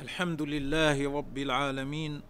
الحمد 0.00 0.42
لله 0.42 1.16
رب 1.16 1.38
العالمين 1.38 2.20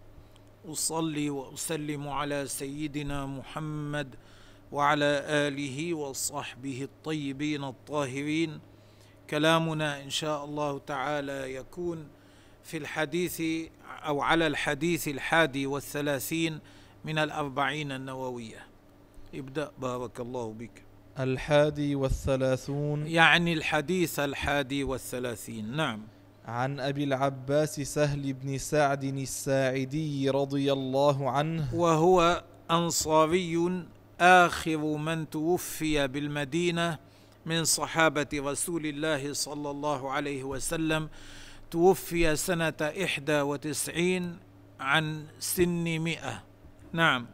أصلي 0.68 1.30
وأسلم 1.30 2.08
على 2.08 2.46
سيدنا 2.46 3.26
محمد 3.26 4.14
وعلى 4.72 5.22
آله 5.26 5.94
وصحبه 5.94 6.82
الطيبين 6.82 7.64
الطاهرين. 7.64 8.60
كلامنا 9.30 10.02
إن 10.02 10.10
شاء 10.10 10.44
الله 10.44 10.78
تعالى 10.78 11.54
يكون 11.54 12.08
في 12.64 12.76
الحديث 12.76 13.42
أو 13.86 14.20
على 14.20 14.46
الحديث 14.46 15.08
الحادي 15.08 15.66
والثلاثين 15.66 16.58
من 17.04 17.18
الأربعين 17.18 17.92
النووية. 17.92 18.66
ابدأ. 19.34 19.72
بارك 19.78 20.20
الله 20.20 20.52
بك. 20.52 20.82
الحادي 21.18 21.94
والثلاثون. 21.94 23.06
يعني 23.06 23.52
الحديث 23.52 24.18
الحادي 24.18 24.84
والثلاثين. 24.84 25.76
نعم. 25.76 26.02
عن 26.50 26.80
أبي 26.80 27.04
العباس 27.04 27.80
سهل 27.80 28.32
بن 28.32 28.58
سعد 28.58 29.04
الساعدي 29.04 30.30
رضي 30.30 30.72
الله 30.72 31.30
عنه. 31.30 31.74
وهو 31.74 32.42
أنصاري 32.70 33.84
آخر 34.20 34.76
من 34.96 35.30
توفي 35.30 36.08
بالمدينة 36.08 36.98
من 37.46 37.64
صحابة 37.64 38.26
رسول 38.34 38.86
الله 38.86 39.32
صلى 39.32 39.70
الله 39.70 40.10
عليه 40.10 40.44
وسلم. 40.44 41.08
توفي 41.70 42.36
سنة 42.36 42.80
إحدى 42.80 43.40
وتسعين 43.40 44.38
عن 44.80 45.24
سن 45.38 45.98
مئة. 45.98 46.42
نعم. 46.92 47.26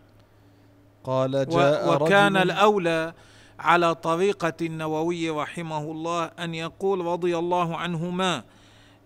قال 1.04 1.48
جاء 1.48 2.02
وكان 2.02 2.36
رجل 2.36 2.50
الأولى 2.50 3.14
على 3.58 3.94
طريقة 3.94 4.54
النووي 4.60 5.30
رحمه 5.30 5.84
الله 5.92 6.24
أن 6.24 6.54
يقول 6.54 7.00
رضي 7.00 7.38
الله 7.38 7.76
عنهما 7.76 8.44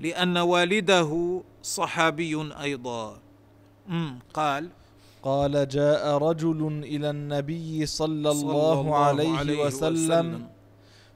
لأن 0.01 0.37
والده 0.39 1.43
صحابي 1.63 2.35
أمم، 3.89 4.19
قال. 4.35 4.69
قال 5.23 5.69
جاء 5.69 6.19
رجل 6.19 6.81
إلى 6.85 7.11
النبي 7.11 7.87
صلى 7.87 8.35
صلى 8.35 8.51
الله 8.51 8.97
عليه 8.97 9.65
وسلم 9.67 10.49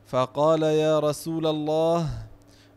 فقال 0.06 0.62
يا 0.62 0.98
رسول 0.98 1.46
الله 1.46 2.08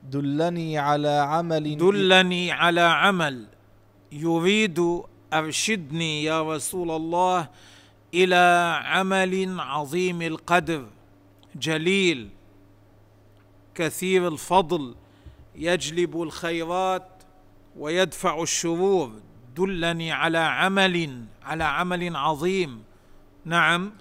دلني 0.03 0.77
على 0.77 1.09
عمل 1.09 1.77
دلني 1.77 2.51
على 2.51 2.81
عمل. 2.81 3.47
يريد 4.11 5.01
أرشدني 5.33 6.23
يا 6.23 6.41
رسول 6.55 6.91
الله 6.91 7.49
إلى 8.13 8.45
عمل 8.85 9.59
عظيم 9.59 10.21
القدر 10.21 10.85
جليل 11.55 12.29
كثير 13.75 14.27
الفضل. 14.27 14.95
يجلب 15.57 16.21
الخيرات 16.21 17.07
ويدفع 17.77 18.41
الشرور. 18.41 19.11
دلني 19.55 20.11
على 20.11 20.37
عمل 20.37 21.25
على 21.43 21.63
عمل 21.63 22.15
عظيم. 22.15 22.83
نعم. 23.45 23.91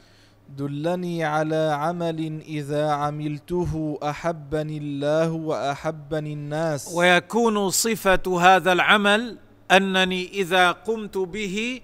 دلني 0.48 1.24
على 1.24 1.76
عمل 1.78 2.40
إذا 2.48 2.90
عملته 2.90 3.98
أحبني 4.02 4.78
الله 4.78 5.32
وأحبني 5.32 6.32
الناس. 6.32 6.92
ويكون 6.94 7.70
صفة 7.70 8.41
هذا 8.41 8.72
العمل 8.72 9.38
أنني 9.70 10.28
إذا 10.28 10.72
قمت 10.72 11.18
به 11.18 11.80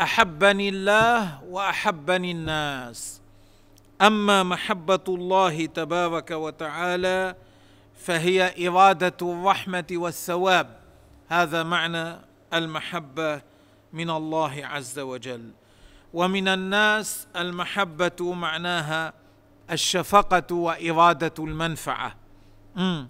أحبني 0.00 0.68
الله 0.68 1.44
وأحبني 1.44 2.30
الناس. 2.32 3.20
أما 4.02 4.42
محبة 4.42 5.04
الله 5.08 5.66
تبارك 5.66 6.30
وتعالى 6.30 7.34
فهي 7.96 8.68
إرادة 8.68 9.16
الرحمة 9.22 9.86
والثواب. 9.92 10.76
هذا 11.28 11.62
معنى 11.62 12.16
المحبة 12.54 13.42
من 13.92 14.10
الله 14.10 14.66
عز 14.66 14.98
وجل. 14.98 15.50
ومن 16.14 16.48
الناس 16.48 17.26
المحبة 17.36 18.32
معناها 18.34 19.12
الشفقة 19.70 20.54
وإرادة 20.54 21.34
المنفعة. 21.38 22.14
مم. 22.76 23.08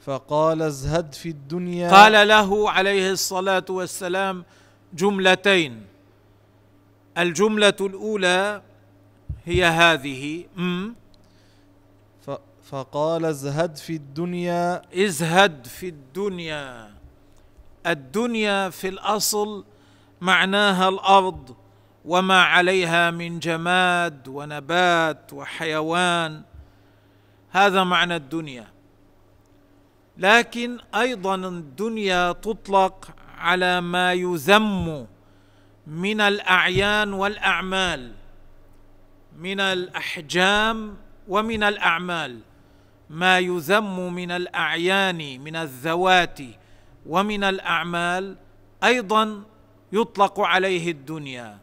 فقال 0.00 0.62
ازهد 0.62 1.12
في 1.14 1.28
الدنيا. 1.28 1.90
قال 1.90 2.28
له 2.28 2.70
عليه 2.70 3.10
الصلاة 3.10 3.64
والسلام 3.70 4.44
جملتين. 4.94 5.86
الجملة 7.18 7.76
الأولى 7.80 8.62
هي 9.44 9.64
هذه. 9.64 10.44
مم. 10.56 10.94
فقال 12.70 13.24
ازهد 13.24 13.76
في 13.76 13.96
الدنيا. 13.96 14.82
ازهد 14.94 15.66
في 15.66 15.88
الدنيا. 15.88 16.90
الدنيا 17.86 18.70
في 18.70 18.88
الأصل 18.88 19.64
معناها 20.20 20.88
الأرض 20.88 21.56
وما 22.04 22.42
عليها 22.42 23.10
من 23.10 23.38
جماد 23.38 24.28
ونبات 24.28 25.32
وحيوان. 25.32 26.42
هذا 27.50 27.84
معنى 27.84 28.16
الدنيا. 28.16 28.66
لكن 30.18 30.78
أيضا 30.94 31.34
الدنيا 31.34 32.32
تطلق 32.32 33.10
على 33.38 33.80
ما 33.80 34.12
يذم 34.12 35.06
من 35.86 36.20
الأعيان 36.20 37.12
والأعمال 37.12 38.12
من 39.38 39.60
الأحجام 39.60 40.96
ومن 41.28 41.62
الأعمال. 41.62 42.40
ما 43.12 43.38
يذم 43.38 44.12
من 44.14 44.30
الأعيان 44.30 45.40
من 45.44 45.56
الذوات 45.56 46.38
ومن 47.06 47.44
الأعمال 47.44 48.36
أيضا 48.84 49.42
يطلق 49.92 50.40
عليه 50.40 50.90
الدنيا. 50.90 51.58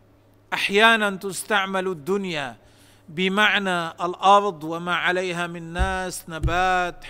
أحيانا 0.53 1.09
تستعمل 1.09 1.87
الدنيا 1.87 2.55
بمعنى 3.09 3.87
الأرض 3.87 4.63
وما 4.63 4.95
عليها 4.95 5.47
من 5.47 5.73
ناس 5.73 6.29
نبات 6.29 7.05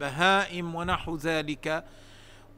بهائم 0.00 0.74
ونحو 0.74 1.16
ذلك. 1.16 1.84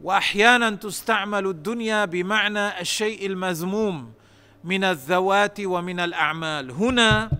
واحيانا 0.03 0.71
تستعمل 0.71 1.47
الدنيا 1.47 2.05
بمعنى 2.05 2.81
الشيء 2.81 3.27
المذموم 3.27 4.13
من 4.65 4.85
الذوات 4.85 5.61
ومن 5.61 6.01
الأعمال. 6.01 6.71
هنا 6.71 7.31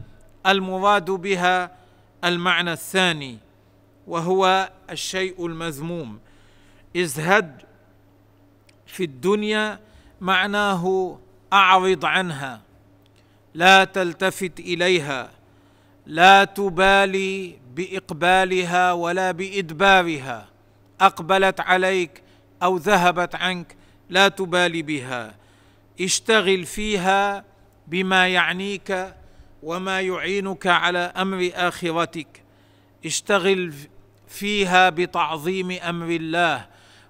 المراد 0.47 1.11
بها 1.11 1.82
المعنى 2.25 2.73
الثاني 2.73 3.39
وهو 4.07 4.71
الشيء 4.91 5.47
المذموم. 5.47 6.19
ازهد 6.97 7.63
في 8.87 9.05
الدنيا 9.05 9.81
معناه 10.21 11.19
أعرض 11.53 12.05
عنها 12.05 12.61
لا 13.55 13.85
تلتفت 13.85 14.61
إليها 14.61 15.31
لا 16.07 16.45
تبالي 16.45 17.59
بإقبالها 17.75 18.93
ولا 18.93 19.31
بإدبارها 19.33 20.49
أقبلت 21.01 21.61
عليك 21.61 22.23
أو 22.63 22.77
ذهبت 22.77 23.35
عنك 23.35 23.77
لا 24.11 24.29
تبالي 24.29 24.83
بها. 24.83 25.35
اشتغل 26.01 26.65
فيها 26.65 27.45
بما 27.87 28.29
يعنيك 28.29 29.15
وما 29.63 30.01
يعينك 30.01 30.67
على 30.67 30.99
أمر 30.99 31.51
آخرتك. 31.55 32.43
اشتغل 33.05 33.75
فيها 34.29 34.91
بتعظيم 34.91 35.71
أمر 35.71 36.07
الله 36.07 36.67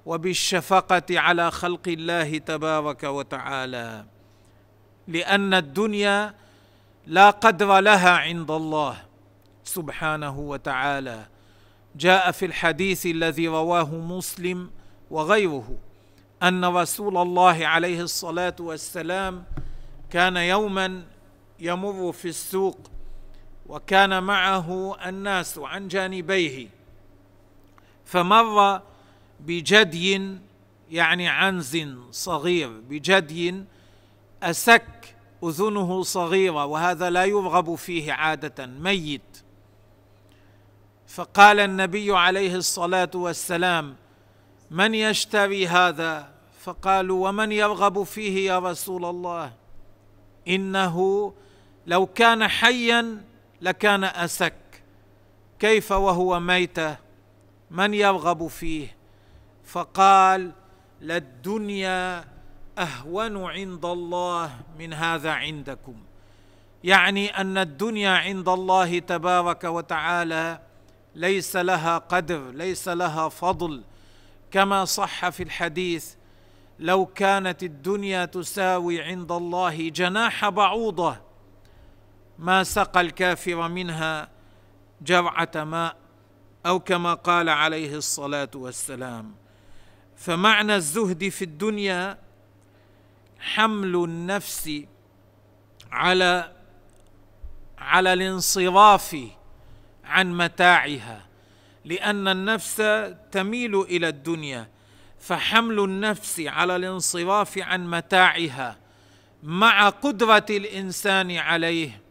وبالشفقة 0.06 1.20
على 1.20 1.50
خلق 1.50 1.88
الله 1.88 2.38
تبارك 2.38 3.04
وتعالى. 3.04 4.04
لأن 5.08 5.54
الدنيا 5.54 6.34
لا 7.06 7.30
قدر 7.30 7.78
لها 7.80 8.10
عند 8.10 8.50
الله 8.50 8.96
سبحانه 9.64 10.38
وتعالى. 10.38 11.26
جاء 11.96 12.30
في 12.30 12.46
الحديث 12.46 13.06
الذي 13.06 13.48
رواه 13.48 13.94
مسلم 13.94 14.70
وغيره 15.10 15.78
أن 16.42 16.64
رسول 16.64 17.16
الله 17.16 17.66
عليه 17.66 18.00
الصلاة 18.02 18.56
والسلام 18.60 19.44
كان 20.10 20.36
يوما 20.36 21.02
يمر 21.62 22.12
في 22.12 22.28
السوق 22.28 22.78
وكان 23.66 24.22
معه 24.22 24.96
الناس 25.08 25.58
عن 25.58 25.88
جانبيه 25.88 26.68
فمر 28.04 28.82
بجدي 29.40 30.38
يعني 30.90 31.28
عنز 31.28 31.78
صغير 32.10 32.68
بجدي 32.68 33.64
أسك 34.42 35.16
أذنه 35.44 36.02
صغيرة 36.02 36.64
وهذا 36.64 37.10
لا 37.10 37.24
يرغب 37.24 37.74
فيه 37.74 38.12
عادة 38.12 38.66
ميت. 38.66 39.42
فقال 41.06 41.60
النبي 41.60 42.16
عليه 42.16 42.56
الصلاة 42.56 43.10
والسلام 43.14 43.96
من 44.70 44.94
يشتري 44.94 45.66
هذا؟ 45.68 46.32
فقالوا 46.60 47.28
ومن 47.28 47.52
يرغب 47.52 48.02
فيه 48.02 48.50
يا 48.50 48.58
رسول 48.58 49.04
الله؟ 49.04 49.52
إنه 50.48 51.32
لو 51.86 52.06
كان 52.06 52.48
حيا 52.48 53.22
لكان 53.60 54.04
أسك. 54.04 54.54
كيف 55.58 55.92
وهو 55.92 56.40
ميته 56.40 56.96
من 57.70 57.94
يرغب 57.94 58.46
فيه؟ 58.46 58.96
فقال 59.64 60.52
للدنيا 61.00 62.24
أهون 62.78 63.44
عند 63.44 63.84
الله 63.84 64.56
من 64.78 64.92
هذا 64.92 65.30
عندكم. 65.30 65.94
يعني 66.84 67.28
أن 67.40 67.58
الدنيا 67.58 68.10
عند 68.10 68.48
الله 68.48 68.98
تبارك 68.98 69.64
وتعالى 69.64 70.60
ليس 71.14 71.56
لها 71.56 71.98
قدر 71.98 72.50
ليس 72.50 72.88
لها 72.88 73.28
فضل. 73.28 73.82
كما 74.50 74.84
صح 74.84 75.28
في 75.28 75.42
الحديث 75.42 76.14
لو 76.78 77.06
كانت 77.06 77.62
الدنيا 77.62 78.24
تساوي 78.24 79.02
عند 79.02 79.32
الله 79.32 79.88
جناح 79.88 80.48
بعوضة 80.48 81.31
ما 82.38 82.64
سقى 82.64 83.00
الكافر 83.00 83.68
منها 83.68 84.28
جرعه 85.02 85.50
ماء 85.54 85.96
أو 86.66 86.80
كما 86.80 87.14
قال 87.14 87.48
عليه 87.48 87.96
الصلاة 87.96 88.50
والسلام. 88.54 89.34
فمعنى 90.16 90.76
الزهد 90.76 91.28
في 91.28 91.42
الدنيا 91.42 92.18
حمل 93.40 93.94
النفس 93.94 94.82
على 95.92 96.52
على 97.78 98.12
الانصراف 98.12 99.16
عن 100.04 100.36
متاعها 100.36 101.26
لأن 101.84 102.28
النفس 102.28 102.76
تميل 103.32 103.80
إلى 103.80 104.08
الدنيا. 104.08 104.68
فحمل 105.20 105.80
النفس 105.80 106.40
على 106.40 106.76
الانصراف 106.76 107.58
عن 107.58 107.90
متاعها 107.90 108.78
مع 109.42 109.88
قدرة 109.88 110.46
الإنسان 110.50 111.36
عليه 111.36 112.01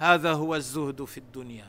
هذا 0.00 0.32
هو 0.32 0.56
الزهد 0.56 1.04
في 1.04 1.18
الدنيا. 1.18 1.66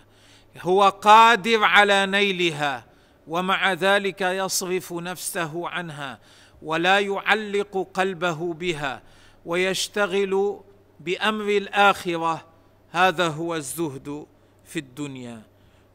هو 0.62 0.90
قادر 0.90 1.64
على 1.64 2.06
نيلها 2.06 2.86
ومع 3.28 3.74
ذلك 3.74 4.22
يصرف 4.22 4.94
نفسه 4.94 5.70
عنها 5.70 6.20
ولا 6.62 7.00
يعلق 7.00 7.88
قلبه 7.94 8.54
بها 8.54 9.02
ويشتغل 9.46 10.60
بأمر 11.00 11.50
الآخرة. 11.50 12.46
هذا 12.92 13.28
هو 13.28 13.56
الزهد 13.56 14.26
في 14.66 14.80
الدنيا. 14.80 15.42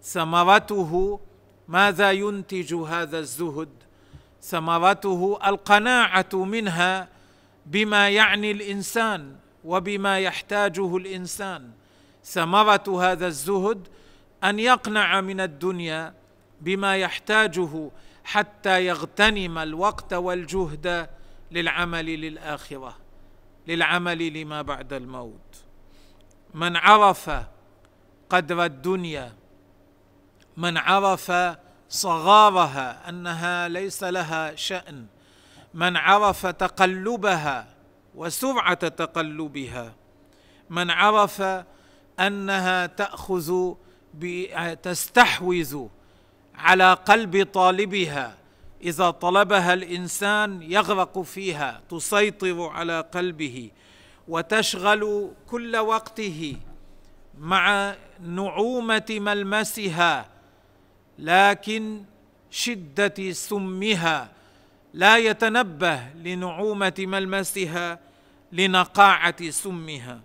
ثمرته 0.02 1.20
ماذا 1.68 2.12
ينتج 2.12 2.74
هذا 2.74 3.18
الزهد؟ 3.18 3.68
ثمرته 4.42 5.38
القناعة 5.46 6.34
منها 6.34 7.08
بما 7.66 8.08
يعني 8.08 8.50
الإنسان 8.50 9.36
وبما 9.64 10.18
يحتاجه 10.18 10.96
الإنسان. 10.96 11.70
ثمره 12.26 13.02
هذا 13.02 13.26
الزهد 13.26 13.88
أن 14.44 14.58
يقنع 14.58 15.20
من 15.20 15.40
الدنيا 15.40 16.14
بما 16.60 16.96
يحتاجه 16.96 17.90
حتى 18.24 18.86
يغتنم 18.86 19.58
الوقت 19.58 20.12
والجهد 20.12 21.08
للعمل 21.50 22.06
للآخرة 22.06 22.96
للعمل 23.66 24.40
لما 24.40 24.62
بعد 24.62 24.92
الموت. 24.92 25.64
من 26.54 26.76
عرف 26.76 27.30
قدر 28.30 28.64
الدنيا 28.64 29.32
من 30.56 30.78
عرف 30.78 31.32
صغارها 31.88 33.08
أنها 33.08 33.68
ليس 33.68 34.04
لها 34.04 34.54
شأن 34.54 35.06
من 35.74 35.96
عرف 35.96 36.46
تقلبها 36.46 37.66
وسرعة 38.14 38.88
تقلبها 38.88 39.94
من 40.70 40.90
عرف 40.90 41.42
أنها 42.20 42.86
تأخذ 42.86 43.74
تستحوذ 44.82 45.86
على 46.54 46.92
قلب 46.92 47.48
طالبها. 47.52 48.36
إذا 48.82 49.10
طلبها 49.10 49.74
الإنسان 49.74 50.62
يغرق 50.62 51.22
فيها 51.22 51.82
تسيطر 51.88 52.62
على 52.62 53.00
قلبه 53.00 53.70
وتشغل 54.28 55.30
كل 55.46 55.76
وقته 55.76 56.56
مع 57.38 57.94
نعومة 58.20 59.06
ملمسها 59.10 60.28
لكن 61.18 62.02
شدة 62.50 63.32
سمها 63.32 64.32
لا 64.94 65.16
يتنبه 65.16 66.00
لنعومة 66.14 66.94
ملمسها 66.98 67.98
لنقاعة 68.52 69.50
سمها. 69.50 70.20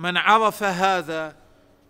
من 0.00 0.16
عرف 0.16 0.62
هذا 0.62 1.36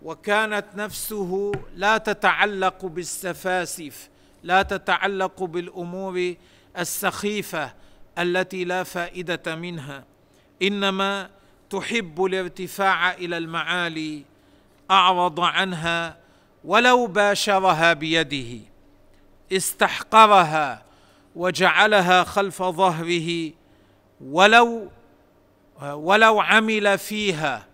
وكانت 0.03 0.65
نفسه 0.77 1.53
لا 1.77 1.99
تتعلق 1.99 2.87
بالسفاسف 2.87 4.09
لا 4.43 4.62
تتعلق 4.62 5.43
بالأمور 5.43 6.35
السخيفة 6.79 7.75
التي 8.19 8.65
لا 8.65 8.83
فائدة 8.83 9.55
منها. 9.55 10.05
إنما 10.62 11.31
تحب 11.71 12.25
الارتفاع 12.25 13.12
إلى 13.12 13.37
المعالي 13.37 14.25
أعرض 14.91 15.41
عنها 15.41 16.17
ولو 16.65 17.07
باشرها 17.07 17.93
بيده. 17.93 18.61
استحقرها 19.53 20.83
وجعلها 21.37 22.25
خلف 22.25 22.62
ظهره 22.62 23.53
ولو 24.21 24.91
ولو 25.83 26.41
عمل 26.41 26.99
فيها. 26.99 27.70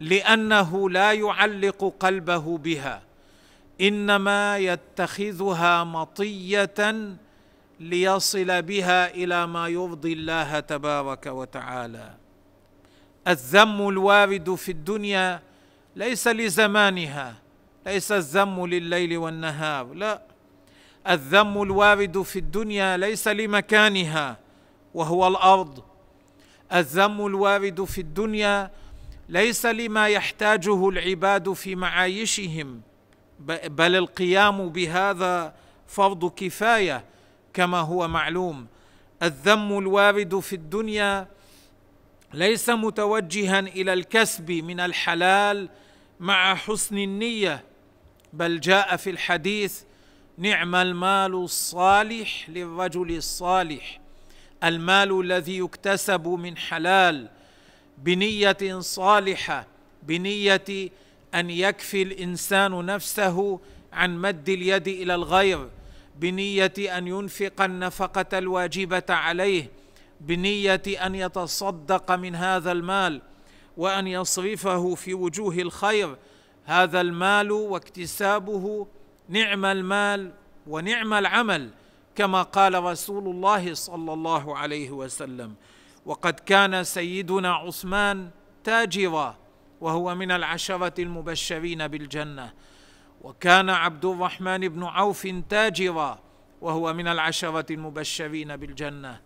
لأنه 0.00 0.90
لا 0.90 1.12
يعلق 1.12 1.94
قلبه 2.00 2.58
بها 2.58 3.02
إنما 3.80 4.58
يتخذها 4.58 5.84
مطية 5.84 6.74
ليصل 7.80 8.62
بها 8.62 9.10
إلى 9.14 9.46
ما 9.46 9.68
يرضي 9.68 10.12
الله 10.12 10.60
تبارك 10.60 11.26
وتعالى. 11.26 12.14
الذم 13.28 13.88
الوارد 13.88 14.54
في 14.54 14.72
الدنيا 14.72 15.42
ليس 15.96 16.28
لزمانها 16.28 17.34
ليس 17.86 18.12
الذم 18.12 18.66
لليل 18.66 19.18
والنهار 19.18 19.94
لا. 19.94 20.22
الذم 21.08 21.62
الوارد 21.62 22.22
في 22.22 22.38
الدنيا 22.38 22.96
ليس 22.96 23.28
لمكانها 23.28 24.38
وهو 24.94 25.26
الأرض. 25.28 25.82
الذم 26.72 27.26
الوارد 27.26 27.84
في 27.84 28.00
الدنيا 28.00 28.70
ليس 29.28 29.66
لما 29.66 30.08
يحتاجه 30.08 30.88
العباد 30.88 31.52
في 31.52 31.74
معايشهم 31.74 32.80
بل 33.66 33.96
القيام 33.96 34.68
بهذا 34.68 35.54
فرض 35.86 36.30
كفاية 36.30 37.04
كما 37.52 37.78
هو 37.78 38.08
معلوم. 38.08 38.66
الذم 39.22 39.78
الوارد 39.78 40.38
في 40.38 40.52
الدنيا 40.52 41.28
ليس 42.34 42.70
متوجها 42.70 43.60
إلى 43.60 43.92
الكسب 43.92 44.50
من 44.50 44.80
الحلال 44.80 45.68
مع 46.20 46.54
حسن 46.54 46.98
النية 46.98 47.64
بل 48.32 48.60
جاء 48.60 48.96
في 48.96 49.10
الحديث 49.10 49.82
نعم 50.38 50.74
المال 50.74 51.34
الصالح 51.34 52.50
للرجل 52.50 53.16
الصالح 53.16 54.00
المال 54.64 55.20
الذي 55.20 55.58
يكتسب 55.58 56.28
من 56.28 56.56
حلال 56.56 57.28
بنية 57.98 58.78
صالحة 58.80 59.66
بنية 60.02 60.90
أن 61.34 61.50
يكفي 61.50 62.02
الإنسان 62.02 62.86
نفسه 62.86 63.60
عن 63.92 64.18
مد 64.18 64.48
اليد 64.48 64.88
إلى 64.88 65.14
الغير 65.14 65.68
بنية 66.16 66.72
أن 66.78 67.08
ينفق 67.08 67.62
النفقة 67.62 68.38
الواجبة 68.38 69.04
عليه 69.08 69.70
بنية 70.20 70.82
أن 70.86 71.14
يتصدق 71.14 72.12
من 72.12 72.34
هذا 72.34 72.72
المال 72.72 73.22
وأن 73.76 74.06
يصرفه 74.06 74.94
في 74.94 75.14
وجوه 75.14 75.54
الخير. 75.54 76.16
هذا 76.64 77.00
المال 77.00 77.52
واكتسابه 77.52 78.86
نعم 79.28 79.64
المال 79.64 80.32
ونعم 80.66 81.14
العمل 81.14 81.70
كما 82.16 82.42
قال 82.42 82.84
رسول 82.84 83.28
الله 83.28 83.74
صلى 83.74 84.12
الله 84.12 84.56
عليه 84.56 84.90
وسلم. 84.90 85.54
وقد 86.06 86.40
كان 86.40 86.84
سيدنا 86.84 87.54
عثمان 87.54 88.30
تاجرا 88.64 89.36
وهو 89.80 90.14
من 90.14 90.30
العشرة 90.30 91.00
المبشرين 91.02 91.88
بالجنة. 91.88 92.52
وكان 93.22 93.70
عبد 93.70 94.04
الرحمن 94.04 94.68
بن 94.68 94.84
عوف 94.84 95.28
تاجرا 95.48 96.18
وهو 96.60 96.92
من 96.92 97.08
العشرة 97.08 97.72
المبشرين 97.72 98.56
بالجنة. 98.56 99.20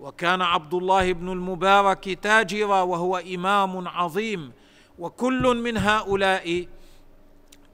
وكان 0.00 0.42
عبد 0.42 0.74
الله 0.74 1.12
بن 1.12 1.28
المبارك 1.28 2.18
تاجرا 2.22 2.82
وهو 2.82 3.16
إمام 3.16 3.88
عظيم. 3.88 4.52
وكل 4.98 5.42
من 5.42 5.76
هؤلاء 5.76 6.66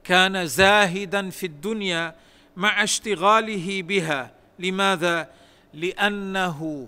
كان 0.03 0.45
زاهدا 0.47 1.29
في 1.29 1.45
الدنيا 1.45 2.15
مع 2.55 2.83
اشتغاله 2.83 3.81
بها. 3.81 4.31
لماذا؟ 4.59 5.29
لأنه 5.73 6.87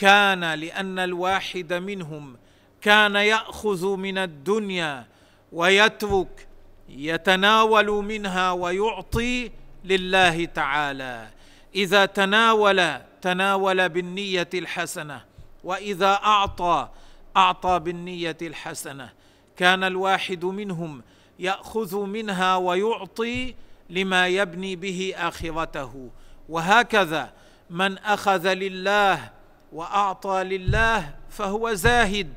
كان 0.00 0.54
لأن 0.54 0.98
الواحد 0.98 1.72
منهم 1.72 2.36
كان 2.80 3.16
يأخذ 3.16 3.96
من 3.96 4.18
الدنيا 4.18 5.06
ويترك 5.52 6.48
يتناول 6.88 7.86
منها 7.86 8.52
ويعطي 8.52 9.50
لله 9.84 10.44
تعالى. 10.44 11.28
إذا 11.74 12.06
تناول 12.06 12.98
تناول 13.22 13.88
بالنية 13.88 14.48
الحسنة 14.54 15.24
وإذا 15.64 16.12
أعطى 16.12 16.88
أعطى 17.36 17.78
بالنية 17.78 18.36
الحسنة. 18.42 19.10
كان 19.56 19.84
الواحد 19.84 20.44
منهم 20.44 21.02
يأخذ 21.38 22.04
منها 22.04 22.56
ويعطي 22.56 23.54
لما 23.90 24.28
يبني 24.28 24.76
به 24.76 25.14
آخرته. 25.16 26.10
وهكذا 26.48 27.32
من 27.70 27.98
أخذ 27.98 28.52
لله 28.52 29.39
وأعطى 29.72 30.44
لله 30.44 31.14
فهو 31.30 31.74
زاهد. 31.74 32.28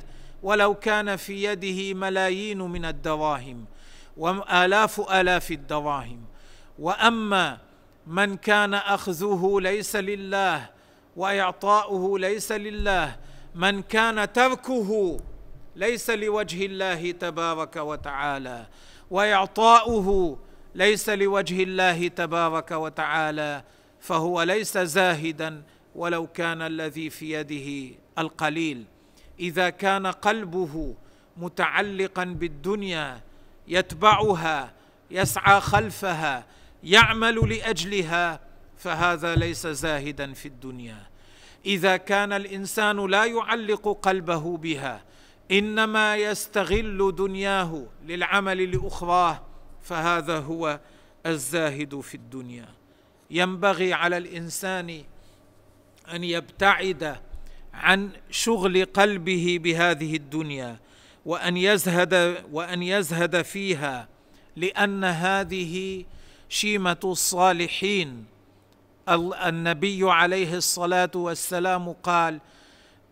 ولو 0.43 0.73
كان 0.73 1.15
في 1.15 1.43
يده 1.43 1.93
ملايين 1.93 2.57
من 2.57 2.85
الدراهم 2.85 3.65
والاف 4.17 5.11
آلاف 5.11 5.51
الدراهم 5.51 6.21
وأما 6.79 7.57
من 8.07 8.37
كان 8.37 8.73
أخذه 8.73 9.57
ليس 9.61 9.95
لله 9.95 10.69
وإعطاؤه 11.15 12.19
ليس 12.19 12.51
لله 12.51 13.15
من 13.55 13.81
كان 13.81 14.33
تركه 14.33 15.19
ليس 15.75 16.09
لوجه 16.09 16.65
الله 16.65 17.11
تبارك 17.11 17.75
وتعالى 17.75 18.65
وإعطاؤه 19.11 20.37
ليس 20.75 21.09
لوجه 21.09 21.63
الله 21.63 22.07
تبارك 22.07 22.71
وتعالى 22.71 23.63
فهو 23.99 24.41
ليس 24.41 24.77
زاهدا. 24.77 25.61
ولو 25.95 26.27
كان 26.27 26.62
الذي 26.62 27.09
في 27.09 27.31
يده 27.31 27.95
القليل. 28.17 28.85
إذا 29.39 29.69
كان 29.69 30.07
قلبه 30.07 30.95
متعلقا 31.38 32.23
بالدنيا 32.23 33.21
يتبعها 33.67 34.73
يسعى 35.12 35.62
خلفها 35.62 36.45
يعمل 36.83 37.50
لأجلها 37.50 38.39
فهذا 38.77 39.35
ليس 39.35 39.67
زاهدا 39.67 40.33
في 40.33 40.47
الدنيا. 40.47 41.07
إذا 41.65 41.97
كان 41.97 42.33
الإنسان 42.33 43.05
لا 43.05 43.25
يعلق 43.25 44.00
قلبه 44.01 44.57
بها 44.57 45.03
إنما 45.51 46.15
يستغل 46.15 47.15
دنياه 47.15 47.85
للعمل 48.05 48.71
لأخراه 48.71 49.41
فهذا 49.81 50.39
هو 50.39 50.79
الزاهد 51.25 52.00
في 52.00 52.15
الدنيا. 52.15 52.67
ينبغي 53.31 53.93
على 53.93 54.17
الإنسان 54.17 55.03
أن 56.13 56.24
يبتعد 56.24 57.15
عن 57.74 58.10
شغل 58.31 58.86
قلبه 58.86 59.60
بهذه 59.62 60.15
الدنيا 60.15 60.77
وأن 61.25 61.57
يزهد 61.57 62.43
وأن 62.51 62.83
يزهد 62.83 63.41
فيها 63.41 64.07
لأن 64.55 65.03
هذه 65.03 66.05
شيمة 66.50 67.00
الصالحين. 67.03 68.25
النبي 69.45 70.12
عليه 70.12 70.55
الصلاة 70.55 71.12
والسلام 71.15 71.91
قال 71.91 72.39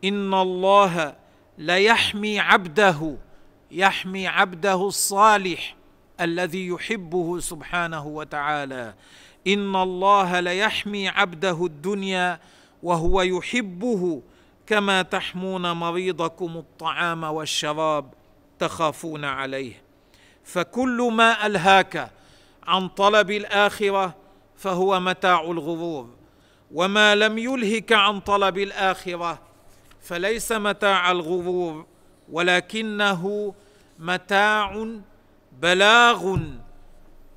إن 0.04 0.34
الله 0.34 1.16
ليحمي 1.58 2.40
عبده 2.40 3.18
يحمي 3.72 4.28
عبده 4.28 4.88
الصالح 4.88 5.76
الذي 6.22 6.68
يحبه 6.68 7.40
سبحانه 7.40 8.08
وتعالى. 8.08 8.94
إن 9.48 9.76
الله 9.76 10.40
ليحمي 10.40 11.10
عبده 11.10 11.66
الدنيا 11.66 12.40
وهو 12.84 13.22
يحبه 13.22 14.22
كما 14.68 15.02
تحمون 15.02 15.72
مريضكم 15.72 16.58
الطعام 16.58 17.24
والشراب 17.24 18.14
تخافون 18.60 19.26
عليه. 19.26 19.82
فكل 20.44 21.12
ما 21.14 21.46
ألهاك 21.46 22.12
عن 22.64 22.88
طلب 22.88 23.32
الآخرة 23.32 24.16
فهو 24.58 25.00
متاع 25.00 25.42
الغرور 25.42 26.10
وما 26.72 27.16
لم 27.16 27.38
يلهك 27.38 27.92
عن 27.92 28.20
طلب 28.20 28.58
الآخرة 28.58 29.40
فليس 30.02 30.52
متاع 30.52 31.12
الغرور 31.12 31.86
ولكنه 32.32 33.54
متاع 34.00 34.88
بلاغ 35.62 36.38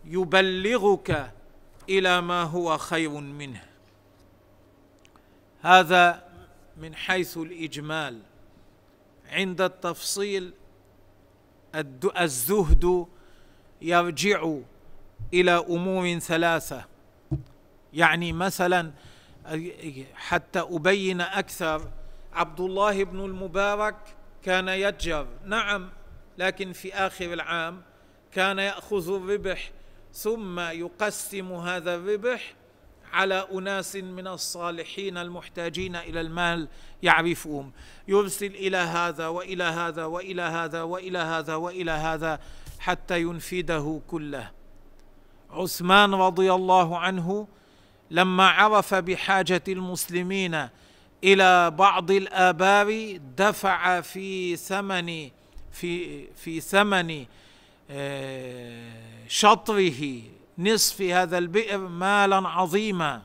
يبلغك 0.05 1.33
إلى 1.89 2.21
ما 2.21 2.43
هو 2.43 2.79
خير 2.79 3.11
منه. 3.11 3.74
هذا 5.65 6.25
من 6.77 6.95
حيث 6.95 7.37
الإجمال 7.37 8.21
عند 9.29 9.61
التفصيل 9.61 10.53
الزهد 12.21 13.07
يرجع 13.83 14.55
إلى 15.35 15.51
أمور 15.51 16.19
ثلاثة. 16.19 16.85
يعني 17.93 18.33
مثلا 18.33 18.93
حتى 20.15 20.61
أبين 20.61 21.21
أكثر 21.21 21.91
عبد 22.33 22.61
الله 22.61 23.05
بن 23.05 23.25
المبارك 23.25 23.97
كان 24.43 24.69
يتجر 24.69 25.27
نعم 25.45 25.91
لكن 26.39 26.73
في 26.73 26.95
آخر 26.95 27.33
العام 27.33 27.83
كان 28.33 28.59
يأخذ 28.59 29.15
الربح 29.15 29.71
ثم 30.13 30.61
يقسم 30.61 31.53
هذا 31.53 31.95
الربح 31.95 32.55
على 33.15 33.47
أناس 33.53 33.97
من 33.97 34.27
الصالحين 34.27 35.19
المحتاجين 35.19 35.97
إلى 35.97 36.21
المال 36.21 36.69
يعرفهم. 37.03 37.73
يرسل 38.09 38.47
إلى 38.47 38.77
هذا 38.77 39.29
وإلى 39.29 39.65
هذا 39.65 40.05
وإلى 40.05 40.43
هذا 40.43 40.83
وإلى 40.83 41.19
هذا 41.19 41.55
وإلى 41.55 41.91
هذا 41.91 42.41
حتى 42.79 43.21
ينفذه 43.21 44.01
كله. 44.09 44.51
عثمان 45.51 46.15
رضي 46.15 46.53
الله 46.53 46.99
عنه 46.99 47.49
لما 48.11 48.49
عرف 48.49 48.95
بحاجة 48.95 49.63
المسلمين 49.69 50.69
إلى 51.25 51.71
بعض 51.71 52.11
الآبار 52.11 53.19
دفع 53.37 54.01
في 54.01 54.57
ثمن 54.57 55.31
في 55.73 56.27
في 56.37 56.61
ثمن 56.61 57.25
آه، 57.91 58.93
شطره 59.29 60.23
نصف 60.59 61.03
هذا 61.03 61.39
البئر 61.39 61.79
مالا 61.79 62.49
عظيما 62.49 63.23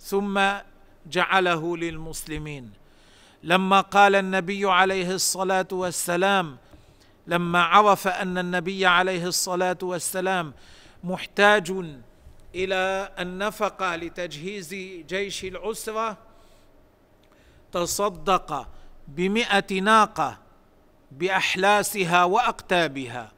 ثم 0.00 0.40
جعله 1.06 1.76
للمسلمين. 1.76 2.70
لما 3.42 3.80
قال 3.80 4.14
النبي 4.14 4.70
عليه 4.70 5.10
الصلاة 5.10 5.68
والسلام 5.72 6.56
لما 7.26 7.62
عرف 7.62 8.08
أن 8.08 8.38
النبي 8.38 8.86
عليه 8.86 9.26
الصلاة 9.26 9.78
والسلام 9.82 10.54
محتاج 11.04 11.70
إلى 12.54 13.12
النفقة 13.18 13.96
لتجهيز 13.96 14.74
جيش 15.08 15.44
العسرة 15.44 16.16
تصدق 17.72 18.68
بمئة 19.08 19.80
ناقة 19.80 20.38
بأحلاسها 21.12 22.24
وأقتابها. 22.24 23.32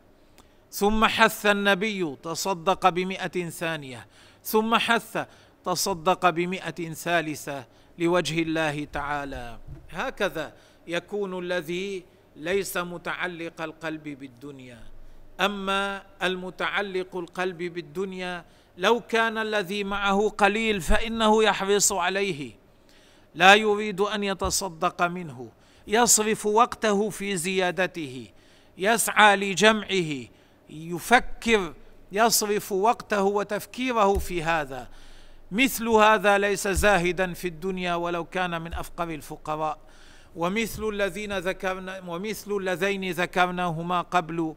ثم 0.74 1.04
حث 1.04 1.46
النبي 1.46 2.16
تصدق 2.22 2.88
بمئة 2.88 3.48
ثانية. 3.50 4.06
ثم 4.44 4.74
حث 4.74 5.18
تصدق 5.64 6.30
بمئة 6.30 6.92
ثالثة 6.92 7.66
لوجه 7.98 8.42
الله 8.42 8.84
تعالى. 8.84 9.58
هكذا 9.90 10.52
يكون 10.86 11.38
الذي 11.38 12.04
ليس 12.36 12.76
متعلق 12.76 13.62
القلب 13.62 14.02
بالدنيا. 14.02 14.82
أما 15.40 16.02
المتعلق 16.22 17.16
القلب 17.16 17.58
بالدنيا 17.58 18.44
لو 18.78 19.00
كان 19.00 19.38
الذي 19.38 19.84
معه 19.84 20.28
قليل 20.28 20.80
فإنه 20.80 21.44
يحرص 21.44 21.92
عليه. 21.92 22.52
لا 23.34 23.54
يريد 23.54 24.00
أن 24.00 24.24
يتصدق 24.24 25.02
منه. 25.02 25.48
يصرف 25.86 26.46
وقته 26.46 27.10
في 27.10 27.36
زيادته. 27.36 28.28
يسعى 28.78 29.36
لجمعه. 29.36 30.34
يفكر 30.74 31.72
يصرف 32.12 32.72
وقته 32.72 33.22
وتفكيره 33.22 34.18
في 34.18 34.42
هذا. 34.42 34.88
مثل 35.52 35.88
هذا 35.88 36.38
ليس 36.38 36.68
زاهدا 36.68 37.32
في 37.32 37.48
الدنيا 37.48 37.94
ولو 37.94 38.24
كان 38.24 38.62
من 38.62 38.74
أفقر 38.74 39.10
الفقراء. 39.10 39.78
ومثل 40.36 40.88
الذين 40.88 41.38
ذكرنا 41.38 42.02
ومثل 42.06 42.52
اللذين 42.52 43.10
ذكرناهما 43.10 44.00
قبل 44.00 44.54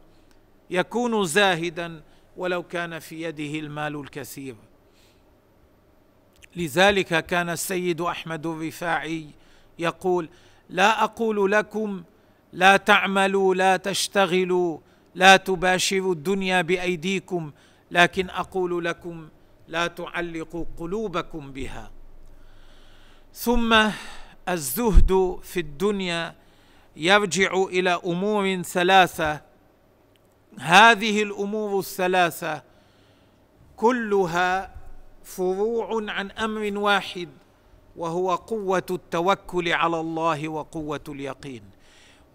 يكون 0.70 1.24
زاهدا 1.24 2.02
ولو 2.36 2.62
كان 2.62 2.98
في 2.98 3.22
يده 3.22 3.58
المال 3.58 4.00
الكثير. 4.00 4.56
لذلك 6.56 7.26
كان 7.26 7.50
السيد 7.50 8.00
أحمد 8.00 8.46
الرفاعي 8.46 9.26
يقول 9.78 10.28
لا 10.68 11.04
أقول 11.04 11.52
لكم 11.52 12.02
لا 12.52 12.76
تعملوا 12.76 13.54
لا 13.54 13.76
تشتغلوا 13.76 14.78
لا 15.14 15.36
تباشروا 15.36 16.12
الدنيا 16.12 16.62
بأيديكم 16.62 17.52
لكن 17.90 18.30
أقول 18.30 18.84
لكم 18.84 19.28
لا 19.68 19.86
تعلقوا 19.86 20.64
قلوبكم 20.78 21.52
بها. 21.52 21.90
ثم 23.34 23.90
الزهد 24.48 25.38
في 25.42 25.60
الدنيا 25.60 26.34
يرجع 26.96 27.52
إلى 27.52 28.00
أمور 28.04 28.62
ثلاثة. 28.62 29.40
هذه 30.58 31.22
الأمور 31.22 31.78
الثلاثة 31.78 32.62
كلها 33.76 34.74
فروع 35.24 36.12
عن 36.12 36.30
أمر 36.30 36.78
واحد 36.78 37.28
وهو 37.96 38.34
قوة 38.34 38.86
التوكل 38.90 39.72
على 39.72 40.00
الله 40.00 40.48
وقوة 40.48 41.00
اليقين. 41.08 41.62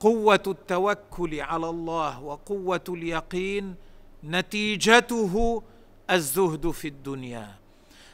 قوة 0.04 0.44
التوكل 0.48 1.42
على 1.42 1.70
الله 1.70 2.22
وقوة 2.24 2.84
اليقين 2.90 3.76
نتيجته 4.24 5.64
الزهد 6.10 6.72
في 6.72 6.88
الدنيا. 6.88 7.56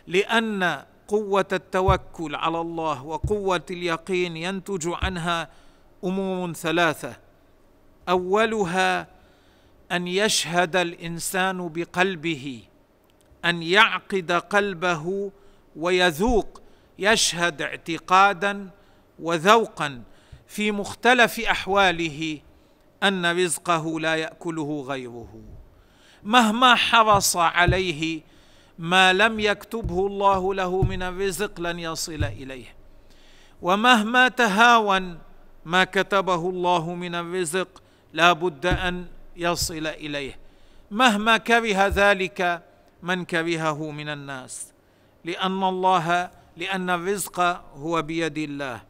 لأن 0.07 0.83
قوة 1.07 1.47
التوكل 1.53 2.35
على 2.35 2.61
الله 2.61 3.05
وقوة 3.05 3.65
اليقين 3.71 4.37
ينتج 4.37 4.89
عنها 5.01 5.49
أمور 6.03 6.53
ثلاثة. 6.53 7.15
أولها 8.09 9.07
أن 9.91 10.07
يشهد 10.07 10.75
الإنسان 10.75 11.69
بقلبه 11.69 12.63
أن 13.45 13.63
يعقد 13.63 14.31
قلبه 14.31 15.31
ويذوق 15.75 16.61
يشهد 16.99 17.61
اعتقادا 17.61 18.69
وذوقا. 19.19 20.01
في 20.49 20.71
مختلف 20.71 21.39
أحواله 21.39 22.39
أن 23.03 23.25
رزقه 23.43 23.99
لا 23.99 24.15
يأكله 24.15 24.85
غيره. 24.87 25.41
مهما 26.23 26.75
حرص 26.75 27.37
عليه 27.37 28.21
ما 28.79 29.13
لم 29.13 29.39
يكتبه 29.39 30.07
الله 30.07 30.53
له 30.53 30.83
من 30.83 31.03
الرزق 31.03 31.59
لن 31.61 31.79
يصل 31.79 32.23
إليه. 32.23 32.75
ومهما 33.61 34.27
تهاون 34.27 35.17
ما 35.65 35.83
كتبه 35.83 36.49
الله 36.49 36.93
من 36.93 37.15
الرزق 37.15 37.83
لا 38.13 38.33
بد 38.33 38.65
أن 38.65 39.05
يصل 39.37 39.87
إليه. 39.87 40.39
مهما 40.91 41.37
كره 41.37 41.87
ذلك 41.87 42.63
من 43.03 43.25
كرهه 43.25 43.91
من 43.91 44.09
الناس. 44.09 44.73
لأن 45.25 45.63
الله 45.63 46.31
لأن 46.57 46.89
الرزق 46.89 47.39
هو 47.75 48.01
بيد 48.01 48.37
الله. 48.37 48.88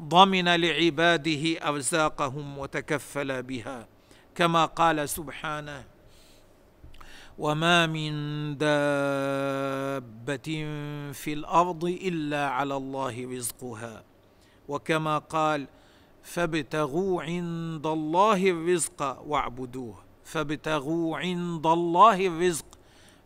ضمن 0.00 0.48
لعباده 0.48 1.68
أرزاقهم 1.68 2.58
وتكفل 2.58 3.42
بها. 3.42 3.88
كما 4.34 4.64
قال 4.64 5.08
سبحانه 5.08 5.84
وما 7.38 7.86
من 7.86 8.12
دابه 8.58 10.48
في 11.12 11.32
الأرض 11.32 11.84
الا 11.84 12.48
على 12.48 12.76
الله 12.76 13.36
رزقها. 13.36 14.02
وكما 14.68 15.18
قال 15.18 15.66
فابتغوا 16.22 17.22
عند 17.22 17.86
الله 17.86 18.50
الرزق 18.50 19.22
واعبدوه. 19.26 20.02
فابتغوا 20.24 21.18
عند 21.18 21.66
الله 21.66 22.26
الرزق 22.26 22.66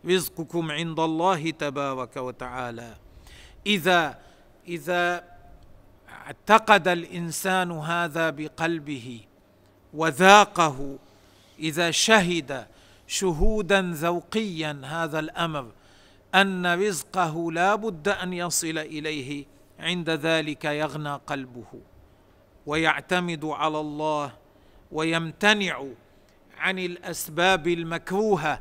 رزقكم 0.07 0.71
عند 0.71 1.01
الله 1.01 1.51
تبارك 1.51 2.17
وتعالى. 2.17 2.97
اذا 3.67 4.19
اذا 4.69 5.34
اعتقد 6.25 6.89
الإنسان 6.89 7.71
هذا 7.73 8.31
بقلبه 8.31 9.21
وذاقه 9.95 10.99
إذا 11.59 11.91
شهد 11.91 12.67
شهودا 13.07 13.83
ذوقيا 13.95 14.81
هذا 14.85 15.19
الأمر 15.19 15.71
أن 16.35 16.75
رزقه 16.81 17.53
لا 17.53 17.75
بد 17.75 18.09
أن 18.09 18.33
يصل 18.33 18.79
إليه 18.79 19.45
عند 19.79 20.11
ذلك 20.11 20.65
يغنى 20.65 21.15
قلبه 21.27 21.81
ويعتمد 22.67 23.45
على 23.45 23.81
الله 23.81 24.33
ويمتنع 24.93 25.85
عن 26.59 26.79
الأسباب 26.79 27.69
المكروهة 27.69 28.61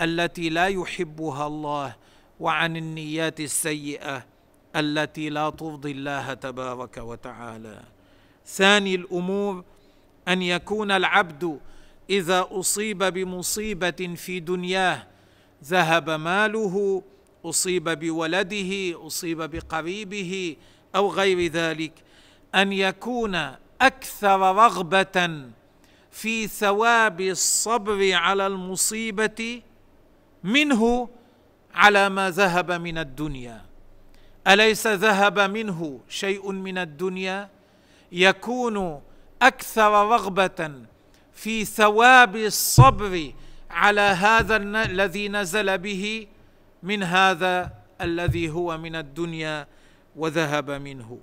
التي 0.00 0.48
لا 0.48 0.66
يحبها 0.66 1.46
الله 1.46 1.96
وعن 2.40 2.76
النيات 2.76 3.40
السيئة 3.40 4.33
التي 4.76 5.30
لا 5.30 5.50
ترضي 5.50 5.90
الله 5.90 6.34
تبارك 6.34 6.96
وتعالى. 6.96 7.82
ثاني 8.46 8.94
الأمور 8.94 9.64
أن 10.28 10.42
يكون 10.42 10.90
العبد 10.90 11.60
إذا 12.10 12.48
أصيب 12.50 13.04
بمصيبة 13.04 14.14
في 14.16 14.40
دنياه 14.40 15.06
ذهب 15.64 16.10
ماله 16.10 17.02
أصيب 17.44 17.88
بولده 17.88 19.06
أصيب 19.06 19.42
بقريبه 19.42 20.56
أو 20.96 21.10
غير 21.10 21.50
ذلك. 21.52 21.92
أن 22.54 22.72
يكون 22.72 23.34
أكثر 23.80 24.40
رغبة 24.40 25.48
في 26.10 26.46
ثواب 26.46 27.20
الصبر 27.20 28.12
على 28.12 28.46
المصيبة 28.46 29.62
منه 30.44 31.08
على 31.74 32.08
ما 32.08 32.30
ذهب 32.30 32.72
من 32.72 32.98
الدنيا. 32.98 33.73
أليس 34.48 34.86
ذهب 34.86 35.38
منه 35.38 36.00
شيء 36.08 36.52
من 36.52 36.78
الدنيا؟ 36.78 37.48
يكون 38.12 39.00
أكثر 39.42 39.90
رغبة 39.90 40.72
في 41.32 41.64
ثواب 41.64 42.36
الصبر 42.36 43.32
على 43.70 44.00
هذا 44.00 44.56
الذي 44.56 45.28
نزل 45.28 45.78
به 45.78 46.26
من 46.82 47.02
هذا 47.02 47.72
الذي 48.00 48.50
هو 48.50 48.78
من 48.78 48.96
الدنيا 48.96 49.66
وذهب 50.16 50.70
منه. 50.70 51.18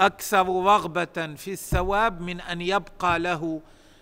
أكثر 0.00 0.46
رغبة 0.46 1.34
في 1.36 1.52
الثواب 1.52 2.20
من 2.20 2.40
أن 2.40 2.60
يبقى 2.60 3.18
له 3.18 3.60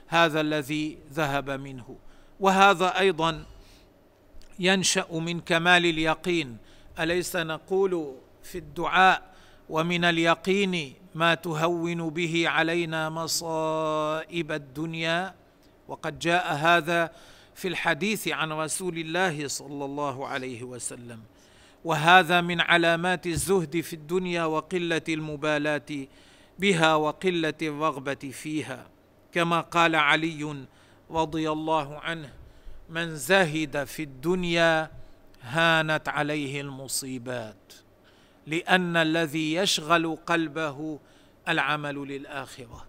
هذا 0.08 0.40
الذي 0.40 0.98
ذهب 1.12 1.50
منه. 1.50 1.96
وهذا 2.40 2.98
أيضا 2.98 3.44
ينشأ 4.58 5.06
من 5.12 5.40
كمال 5.40 5.86
اليقين. 5.86 6.56
أليس 6.98 7.36
نقول 7.36 8.14
في 8.42 8.58
الدعاء 8.58 9.34
ومن 9.68 10.04
اليقين 10.04 10.94
ما 11.14 11.34
تهون 11.34 12.10
به 12.10 12.48
علينا 12.48 13.10
مصائب 13.10 14.52
الدنيا؟ 14.52 15.34
وقد 15.88 16.18
جاء 16.18 16.54
هذا 16.54 17.10
في 17.54 17.68
الحديث 17.68 18.28
عن 18.28 18.52
رسول 18.52 18.98
الله 18.98 19.48
صلى 19.48 19.84
الله 19.84 20.26
عليه 20.26 20.62
وسلم. 20.62 21.20
وهذا 21.84 22.40
من 22.40 22.60
علامات 22.60 23.26
الزهد 23.26 23.80
في 23.80 23.92
الدنيا 23.92 24.44
وقلة 24.44 25.02
المبالاة 25.08 26.06
بها 26.58 26.94
وقلة 26.94 27.54
الرغبة 27.62 28.14
فيها. 28.14 28.86
كما 29.32 29.60
قال 29.60 29.96
علي 29.96 30.66
رضي 31.10 31.50
الله 31.50 31.98
عنه 31.98 32.32
من 32.88 33.16
زهد 33.16 33.84
في 33.84 34.02
الدنيا 34.02 34.90
هانت 35.44 36.08
عليه 36.08 36.60
المصيبات 36.60 37.72
لأن 38.46 38.96
الذي 38.96 39.54
يشغل 39.54 40.18
قلبه 40.26 40.98
العمل 41.48 41.94
للآخرة. 41.94 42.86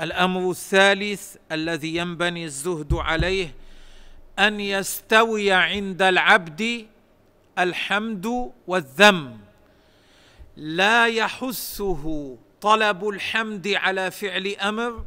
الأمر 0.00 0.50
الثالث 0.50 1.36
الذي 1.52 1.96
ينبني 1.96 2.44
الزهد 2.44 2.94
عليه 2.94 3.54
أن 4.38 4.60
يستوي 4.60 5.52
عند 5.52 6.02
العبد 6.02 6.86
الحمد 7.58 8.52
والذم. 8.66 9.38
لا 10.56 11.06
يحثه 11.06 12.36
طلب 12.60 13.08
الحمد 13.08 13.68
على 13.68 14.10
فعل 14.10 14.46
أمر 14.46 15.04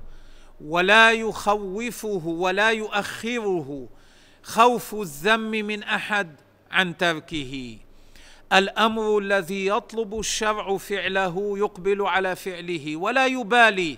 ولا 0.62 1.12
يخوفه 1.12 2.22
ولا 2.26 2.72
يؤخره 2.72 3.90
خوف 4.44 4.96
الذم 4.96 5.52
من 5.52 5.84
أحد 5.84 6.36
عن 6.72 6.98
تركه. 6.98 7.78
الأمر 8.54 9.18
الذي 9.18 9.68
يطلب 9.68 10.20
الشرع 10.20 10.78
فعله 10.78 11.58
يقبل 11.58 12.02
على 12.02 12.36
فعله 12.36 12.98
ولا 12.98 13.26
يبالي. 13.26 13.98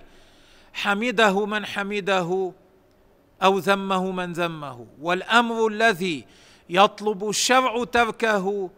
حمده 0.72 1.46
من 1.46 1.66
حمده 1.66 2.52
أو 3.42 3.58
ذمه 3.58 4.10
من 4.10 4.32
ذمه. 4.32 4.86
والأمر 5.00 5.66
الذي 5.66 6.24
يطلب 6.70 7.28
الشرع 7.28 7.84
تركه 7.84 8.70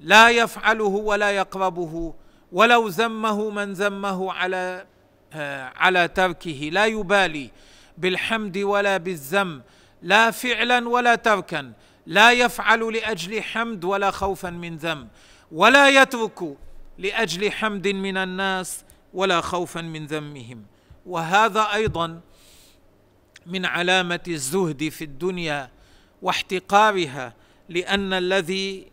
لا 0.00 0.30
يفعله 0.30 0.84
ولا 0.84 1.30
يقربه. 1.30 2.14
ولو 2.52 2.88
ذمه 2.88 3.50
من 3.50 3.72
ذمه 3.72 4.32
على 4.32 4.86
آه، 5.32 5.72
على 5.76 6.08
تركه 6.08 6.70
لا 6.72 6.86
يبالي. 6.86 7.50
بالحمد 7.98 8.58
ولا 8.58 8.96
بالذم. 8.96 9.62
لا 10.02 10.30
فعلا 10.30 10.88
ولا 10.88 11.14
تركا 11.14 11.72
لا 12.06 12.32
يفعل 12.32 12.92
لأجل 12.92 13.42
حمد 13.42 13.84
ولا 13.84 14.10
خوفا 14.10 14.50
من 14.50 14.76
ذم 14.76 15.08
ولا 15.52 15.88
يترك 15.88 16.56
لأجل 16.98 17.52
حمد 17.52 17.88
من 17.88 18.16
الناس 18.16 18.84
ولا 19.14 19.40
خوفا 19.40 19.80
من 19.80 20.06
ذمهم. 20.06 20.64
وهذا 21.06 21.60
أيضا 21.74 22.20
من 23.46 23.66
علامة 23.66 24.20
الزهد 24.28 24.88
في 24.88 25.04
الدنيا 25.04 25.70
واحتقارها 26.22 27.34
لأن 27.68 28.12
الذي 28.12 28.86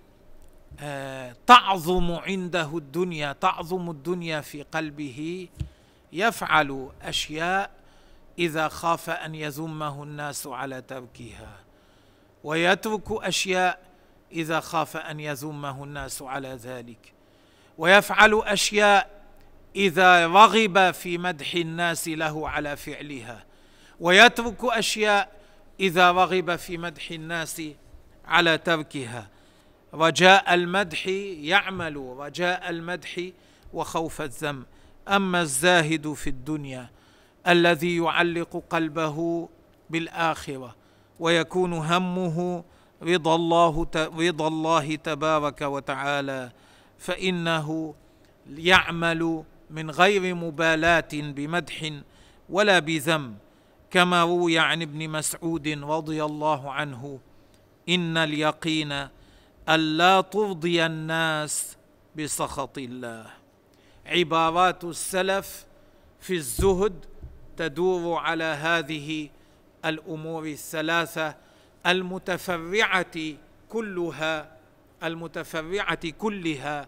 آه، 0.79 1.35
تعظم 1.47 2.11
عنده 2.11 2.77
الدنيا 2.77 3.31
تعظم 3.31 3.89
الدنيا 3.89 4.41
في 4.41 4.61
قلبه 4.63 5.47
يفعل 6.13 6.89
أشياء 7.01 7.71
إذا 8.39 8.67
خاف 8.67 9.09
أن 9.09 9.35
يذمه 9.35 10.03
الناس 10.03 10.47
على 10.47 10.81
تركها. 10.81 11.57
ويترك 12.43 13.03
أشياء 13.11 13.79
إذا 14.31 14.59
خاف 14.59 14.97
أن 14.97 15.19
يذمه 15.19 15.83
الناس 15.83 16.21
على 16.21 16.47
ذلك. 16.47 17.13
ويفعل 17.77 18.41
أشياء 18.45 19.09
إذا 19.75 20.27
رغب 20.27 20.91
في 20.91 21.17
مدح 21.17 21.53
الناس 21.53 22.07
له 22.07 22.49
على 22.49 22.77
فعلها. 22.77 23.45
ويترك 23.99 24.57
أشياء 24.63 25.31
إذا 25.79 26.11
رغب 26.11 26.55
في 26.55 26.77
مدح 26.77 27.11
الناس 27.11 27.61
على 28.25 28.57
تركها. 28.57 29.29
رجاء 29.93 30.53
المدح 30.53 31.07
يعمل 31.07 31.95
رجاء 32.17 32.69
المدح 32.69 33.21
وخوف 33.73 34.21
الذم. 34.21 34.65
أما 35.07 35.41
الزاهد 35.41 36.13
في 36.13 36.29
الدنيا 36.29 36.89
الذي 37.47 37.97
يعلق 37.97 38.63
قلبه 38.69 39.49
بالآخرة 39.89 40.75
ويكون 41.19 41.73
همه 41.73 42.63
رضا 43.03 43.35
الله 43.35 43.87
رضا 43.95 44.47
الله 44.47 44.95
تبارك 44.95 45.61
وتعالى. 45.61 46.51
فإنه 46.97 47.95
يعمل 48.57 49.43
من 49.69 49.91
غير 49.91 50.35
مبالاة 50.35 51.09
بمدح 51.13 51.91
ولا 52.49 52.79
بذم 52.79 53.35
كما 53.91 54.23
روي 54.23 54.59
عن 54.59 54.81
ابن 54.81 55.09
مسعود 55.09 55.67
رضي 55.67 56.23
الله 56.23 56.71
عنه. 56.71 57.19
إن 57.89 58.17
اليقين 58.17 59.07
الا 59.69 60.21
ترضي 60.21 60.85
الناس 60.85 61.77
بسخط 62.15 62.77
الله. 62.77 63.25
عبارات 64.05 64.83
السلف 64.83 65.65
في 66.19 66.33
الزهد 66.33 67.05
تدور 67.57 68.17
على 68.17 68.43
هذه 68.43 69.29
الأمور 69.85 70.45
الثلاثة 70.45 71.35
المتفرعة 71.85 73.17
كلها 73.69 74.57
المتفرعة 75.03 76.09
كلها 76.09 76.87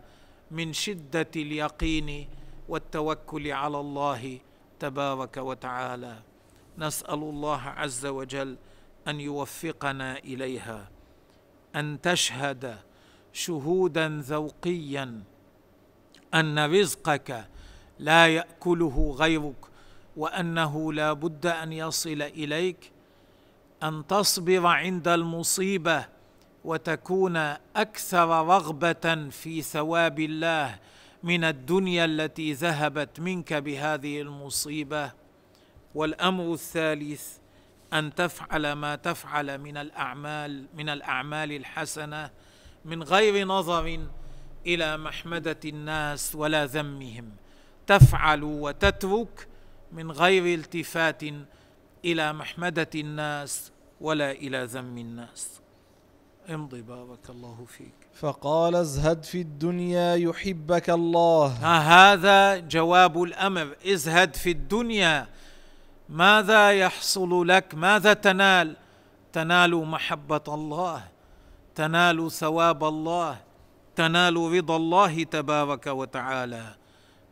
من 0.51 0.73
شدة 0.73 1.27
اليقين 1.35 2.27
والتوكل 2.69 3.51
على 3.51 3.79
الله 3.79 4.39
تبارك 4.79 5.37
وتعالى. 5.37 6.19
نسأل 6.77 7.13
الله 7.13 7.61
عز 7.61 8.05
وجل 8.05 8.57
أن 9.07 9.19
يوفقنا 9.19 10.17
إليها 10.17 10.89
أن 11.75 12.01
تشهد 12.01 12.77
شهودا 13.33 14.21
ذوقيا 14.23 15.23
أن 16.33 16.59
رزقك 16.59 17.47
لا 17.99 18.27
يأكله 18.27 19.15
غيرك. 19.19 19.65
وأنه 20.17 20.93
لا 20.93 21.13
بد 21.13 21.45
أن 21.45 21.73
يصل 21.73 22.21
إليك 22.21 22.91
أن 23.83 24.07
تصبر 24.07 24.65
عند 24.65 25.07
المصيبة 25.07 26.05
وتكون 26.65 27.37
أكثر 27.75 28.27
رغبة 28.27 29.29
في 29.29 29.61
ثواب 29.61 30.19
الله 30.19 30.79
من 31.23 31.43
الدنيا 31.43 32.05
التي 32.05 32.53
ذهبت 32.53 33.19
منك 33.19 33.53
بهذه 33.53 34.21
المصيبة. 34.21 35.11
والأمر 35.95 36.53
الثالث 36.53 37.37
أن 37.93 38.15
تفعل 38.15 38.73
ما 38.73 38.95
تفعل 38.95 39.57
من 39.57 39.77
الأعمال 39.77 40.65
من 40.77 40.89
الأعمال 40.89 41.51
الحسنة 41.51 42.29
من 42.85 43.03
غير 43.03 43.47
نظر 43.47 43.99
إلى 44.65 44.97
محمدة 44.97 45.59
الناس 45.65 46.35
ولا 46.35 46.65
ذمهم. 46.65 47.31
تفعل 47.87 48.43
وتترك 48.43 49.47
من 49.91 50.11
غير 50.11 50.59
التفات 50.59 51.23
إلى 52.05 52.33
محمدة 52.33 52.89
الناس 52.95 53.71
ولا 54.01 54.31
إلى 54.31 54.63
ذم 54.63 54.97
الناس. 54.97 55.61
امضي 56.49 56.81
بارك 56.81 57.29
الله 57.29 57.65
فيك. 57.67 57.93
فقال 58.13 58.75
ازهد 58.75 59.23
في 59.23 59.41
الدنيا 59.41 60.15
يحبك 60.15 60.89
الله. 60.89 61.47
هذا 61.67 62.57
جواب 62.57 63.23
الأمر. 63.23 63.75
ازهد 63.87 64.35
في 64.35 64.51
الدنيا. 64.51 65.27
ماذا 66.09 66.71
يحصل 66.71 67.47
لك؟ 67.47 67.75
ماذا 67.75 68.13
تنال؟ 68.13 68.75
تنال 69.33 69.75
محبة 69.75 70.43
الله 70.47 71.03
تنال 71.75 72.31
ثواب 72.31 72.83
الله 72.83 73.37
تنال 73.95 74.37
رضا 74.37 74.75
الله 74.75 75.23
تبارك 75.23 75.87
وتعالى. 75.87 76.75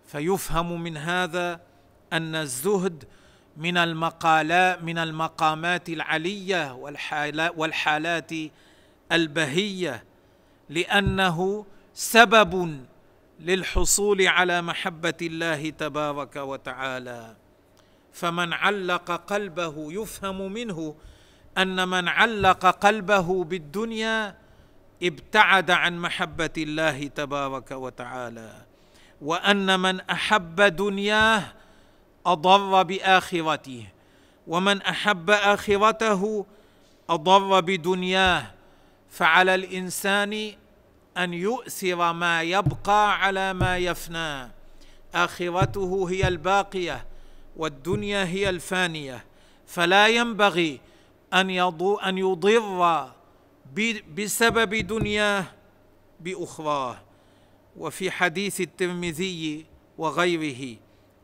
فيفهم 0.06 0.82
من 0.82 0.98
هذا 0.98 1.62
أن 2.14 2.36
الزهد 2.36 3.04
من 3.58 3.78
المقالات 3.78 4.84
من 4.84 4.98
المقامات 4.98 5.90
العلية 5.90 6.74
والحالات 7.56 8.32
البهية 9.12 10.04
لأنه 10.70 11.66
سبب 11.94 12.86
للحصول 13.40 14.28
على 14.28 14.62
محبة 14.62 15.14
الله 15.22 15.70
تبارك 15.70 16.36
وتعالى. 16.36 17.36
فمن 18.14 18.54
علق 18.54 19.12
قلبه 19.12 19.94
يفهم 19.94 20.52
منه 20.52 20.96
أن 21.58 21.88
من 21.88 22.08
علق 22.08 22.66
قلبه 22.66 23.44
بالدنيا 23.44 24.36
ابتعد 25.04 25.72
عن 25.72 25.98
محبة 26.00 26.50
الله 26.58 27.08
تبارك 27.08 27.72
وتعالى. 27.72 28.52
وأن 29.22 29.80
من 29.80 30.00
أحب 30.00 30.62
دنياه 30.62 31.44
أضر 32.26 32.84
بآخرته 32.84 33.86
ومن 34.48 34.82
أحب 34.82 35.30
آخرته 35.30 36.46
أضر 37.10 37.60
بدنياه. 37.60 38.52
فعلى 39.10 39.56
الإنسان 39.56 40.54
أن 41.18 41.34
يؤثر 41.34 42.14
ما 42.14 42.42
يبقى 42.42 43.24
على 43.24 43.54
ما 43.54 43.78
يفنى. 43.78 44.52
آخرته 45.16 46.08
هي 46.10 46.28
الباقية 46.28 47.06
والدنيا 47.58 48.26
هي 48.26 48.50
الفانية. 48.50 49.26
فلا 49.68 50.08
ينبغي 50.08 50.80
أن 51.34 51.50
أن 52.06 52.18
يضر 52.18 53.10
بسبب 54.18 54.76
دنياه 54.76 55.46
باخراه 56.20 56.98
وفي 57.78 58.12
حديث 58.12 58.62
الترمذي 58.62 59.66
وغيره. 59.98 60.78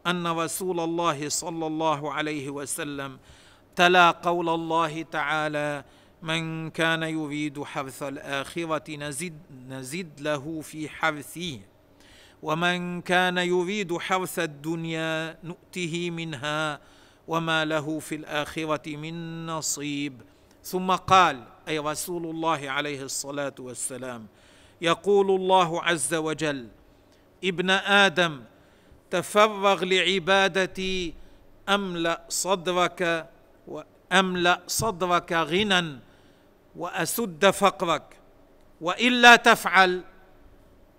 أن 0.08 0.28
رسول 0.28 0.80
الله 0.80 1.30
صلى 1.30 1.68
الله 1.68 2.14
عليه 2.14 2.50
وسلم 2.50 3.20
تلا 3.76 4.12
قول 4.12 4.50
الله 4.50 5.02
تعالى 5.02 5.84
من 6.22 6.70
كان 6.70 7.04
يريد 7.04 7.64
حرث 7.64 8.04
الآخرة 8.04 8.96
نزد, 8.96 9.40
نزد 9.70 10.22
له 10.22 10.62
في 10.62 10.90
حرثه 10.90 11.60
ومن 12.44 13.02
كان 13.02 13.38
يريد 13.38 13.98
حرث 13.98 14.40
الدنيا 14.40 15.38
نؤته 15.44 16.10
منها 16.12 16.80
وما 17.28 17.66
له 17.66 18.00
في 18.00 18.16
الآخرة 18.16 18.96
من 18.96 19.46
نصيب. 19.46 20.22
ثم 20.64 20.92
قال 20.92 21.44
أي 21.68 21.80
رسول 21.80 22.26
الله 22.26 22.70
عليه 22.70 23.04
الصلاة 23.04 23.56
والسلام 23.60 24.28
يقول 24.82 25.32
الله 25.32 25.84
عز 25.84 26.14
وجل 26.14 26.68
ابن 27.44 27.70
آدم 27.70 28.44
تفرغ 29.12 29.84
لعبادتي 29.84 31.14
أملأ 31.70 32.22
صدرك 32.30 33.30
واملا 33.68 34.62
صدرك 34.68 35.34
غنى 35.34 36.00
وأسد 36.76 37.50
فقرك. 37.50 38.04
وإلا 38.82 39.36
تفعل 39.36 40.02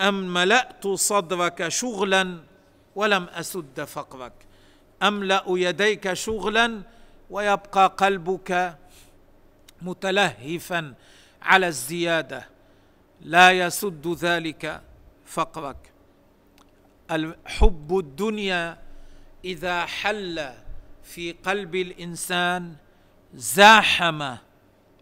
أم 0.00 0.34
ملأت 0.34 0.86
صدرك 0.86 1.68
شغلا 1.68 2.38
ولم 2.96 3.24
أسد 3.24 3.84
فقرك. 3.84 4.32
أملأ 5.02 5.44
يديك 5.48 6.12
شغلا 6.12 6.82
ويبقى 7.30 7.94
قلبك 7.96 8.76
متلهفا 9.82 10.94
على 11.42 11.68
الزيادة. 11.68 12.48
لا 13.20 13.52
يسد 13.52 14.16
ذلك 14.20 14.80
فقرك. 15.26 15.91
الحب 17.14 17.98
الدنيا 17.98 18.78
إذا 19.44 19.86
حل 19.86 20.50
في 21.02 21.32
قلب 21.32 21.74
الإنسان 21.74 22.76
زاحم 23.34 24.36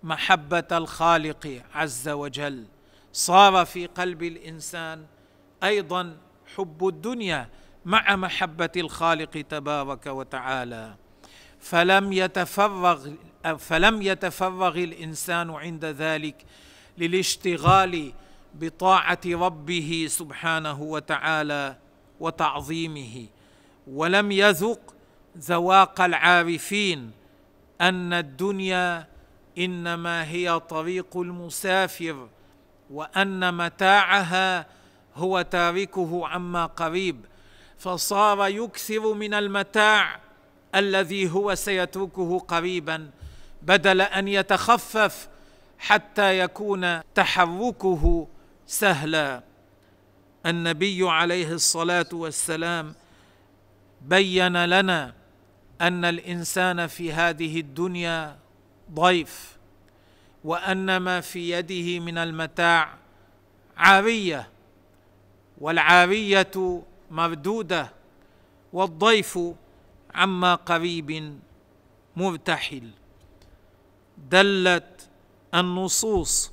محبة 0.03 0.69
الخالق 0.73 1.63
عز 1.75 2.09
وجل. 2.09 2.65
صار 3.13 3.65
في 3.65 3.87
قلب 3.87 4.23
الإنسان 4.23 5.07
أيضا 5.65 6.17
حب 6.57 6.89
الدنيا 6.89 7.49
مع 7.85 8.17
محبة 8.17 8.71
الخالق 8.77 9.31
تبارك 9.31 10.07
وتعالى. 10.07 10.95
فلم 11.61 12.13
يتفرغ 12.13 13.11
فلم 13.59 14.03
يتفرغ 14.03 14.79
الإنسان 14.79 15.51
عند 15.51 15.85
ذلك 15.85 16.45
للاشتغال 16.99 18.13
بطاعة 18.55 19.21
ربه 19.27 20.07
سبحانه 20.09 20.83
وتعالى. 20.83 21.77
وتعظيمه 22.21 23.27
ولم 23.87 24.33
يذق 24.33 24.95
ذواق 25.39 26.01
العارفين 26.01 27.11
أن 27.81 28.13
الدنيا 28.13 29.07
إنما 29.59 30.29
هي 30.29 30.61
طريق 30.61 31.17
المسافر 31.17 32.29
وأن 32.91 33.55
متاعها 33.55 34.67
هو 35.17 35.43
تاركه 35.43 36.29
عما 36.29 36.67
قريب. 36.67 37.25
فصار 37.79 38.49
يكثر 38.49 39.15
من 39.15 39.35
المتاع 39.35 40.21
الذي 40.75 41.31
هو 41.31 41.55
سيتركه 41.55 42.39
قريبا 42.39 43.11
بدل 43.63 44.01
أن 44.01 44.29
يتخفف 44.29 45.29
حتى 45.79 46.39
يكون 46.39 47.01
تحركه 47.15 48.29
سهلا. 48.67 49.43
النبي 50.47 51.09
عليه 51.11 51.53
الصلاة 51.53 52.07
والسلام 52.13 52.95
بين 54.03 54.65
لنا 54.65 55.15
أن 55.81 56.05
الإنسان 56.05 56.87
في 56.87 57.13
هذه 57.13 57.61
الدنيا 57.61 58.39
ضيف 58.95 59.57
وأن 60.45 60.97
ما 60.97 61.21
في 61.21 61.51
يده 61.51 61.99
من 62.05 62.19
المتاع 62.19 62.95
عارية 63.77 64.49
والعارية 65.59 66.83
مردودة 67.11 67.93
والضيف 68.73 69.39
عما 70.15 70.55
قريب 70.55 71.39
مرتحل. 72.17 72.91
دلت 74.31 75.09
النصوص 75.55 76.53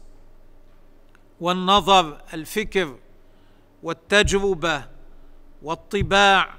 والنظر 1.42 2.22
الفكر 2.34 2.98
والتجربة 3.84 4.84
والطباع 5.62 6.54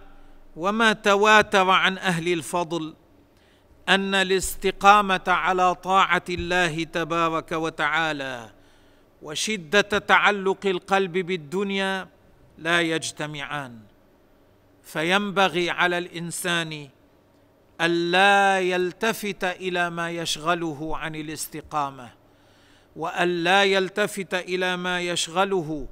وما 0.57 0.93
تواتر 0.93 1.71
عن 1.71 1.99
أهل 1.99 2.33
الفضل 2.33 2.95
أن 3.89 4.15
الاستقامة 4.15 5.25
على 5.27 5.75
طاعة 5.75 6.25
الله 6.29 6.85
تبارك 6.85 7.53
وتعالى 7.53 8.51
وشدة 9.23 9.81
تعلق 9.81 10.67
القلب 10.67 11.13
بالدنيا 11.13 12.09
لا 12.59 12.81
يجتمعان. 12.81 13.79
فينبغي 14.83 15.71
على 15.71 15.99
الإنسان 15.99 16.89
الا 17.81 18.61
يلتفت 18.61 19.45
إلى 19.45 19.91
ما 19.91 20.11
يشغله 20.11 20.97
عن 20.97 21.15
الاستقامة 21.15 22.11
والا 22.97 23.65
يلتفت 23.65 24.35
إلى 24.35 24.77
ما 24.77 25.01
يشغله 25.01 25.89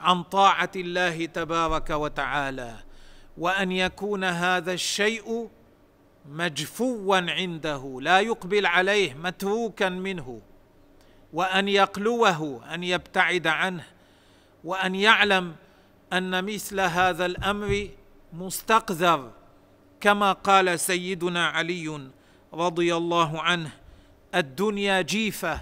عن 0.00 0.22
طاعة 0.22 0.70
الله 0.76 1.26
تبارك 1.26 1.90
وتعالى 1.90 2.76
وأن 3.38 3.72
يكون 3.72 4.24
هذا 4.24 4.72
الشيء 4.72 5.48
مجفوا 6.28 7.16
عنده 7.16 7.98
لا 8.02 8.20
يقبل 8.20 8.66
عليه 8.66 9.14
متروكا 9.14 9.88
منه 9.88 10.40
وأن 11.32 11.68
يقلوه 11.68 12.74
أن 12.74 12.84
يبتعد 12.84 13.46
عنه 13.46 13.84
وأن 14.64 14.94
يعلم 14.94 15.54
أن 16.12 16.44
مثل 16.44 16.80
هذا 16.80 17.26
الأمر 17.26 17.88
مستقذر 18.32 19.30
كما 20.00 20.32
قال 20.32 20.80
سيدنا 20.80 21.46
علي 21.46 22.08
رضي 22.52 22.96
الله 22.96 23.42
عنه 23.42 23.70
الدنيا 24.34 25.00
جيفة 25.00 25.60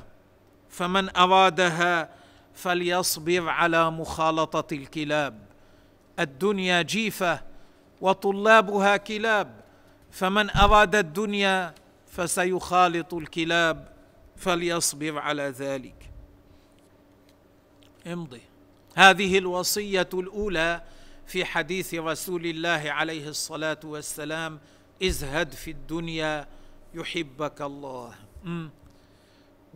فمن 0.70 1.16
أرادها 1.16 2.08
فليصبر 2.54 3.48
على 3.48 3.90
مخالطة 3.90 4.74
الكلاب. 4.74 5.46
الدنيا 6.18 6.82
جيفة 6.82 7.40
وطلابها 8.00 8.96
كلاب. 8.96 9.64
فمن 10.10 10.50
أراد 10.50 10.94
الدنيا 10.94 11.74
فسيخالط 12.06 13.14
الكلاب 13.14 13.88
فليصبر 14.36 15.18
على 15.18 15.42
ذلك. 15.42 16.10
امضي. 18.06 18.40
هذه 18.94 19.38
الوصية 19.38 20.08
الأولى 20.14 20.82
في 21.26 21.44
حديث 21.44 21.94
رسول 21.94 22.46
الله 22.46 22.82
عليه 22.86 23.28
الصلاة 23.28 23.80
والسلام 23.84 24.60
ازهد 25.02 25.52
في 25.52 25.70
الدنيا 25.70 26.48
يحبك 26.94 27.62
الله. 27.62 28.14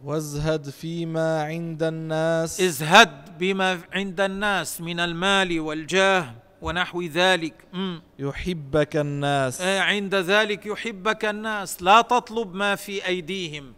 وازهد 0.05 0.71
فيما 0.71 1.43
عند 1.43 1.83
الناس. 1.83 2.61
ازهد 2.61 3.39
بما 3.39 3.81
عند 3.93 4.21
الناس 4.21 4.81
من 4.81 5.01
المال 5.01 5.61
والجاه 5.61 6.35
ونحو 6.63 7.03
ذلك. 7.03 7.55
م. 7.73 7.99
يحبك 8.19 8.97
الناس. 8.97 9.61
عند 9.63 10.15
ذلك 10.15 10.67
يحبك 10.67 11.25
الناس. 11.25 11.83
لا 11.83 12.01
تطلب 12.01 12.55
ما 12.55 12.75
في 12.75 13.07
أيديهم. 13.07 13.73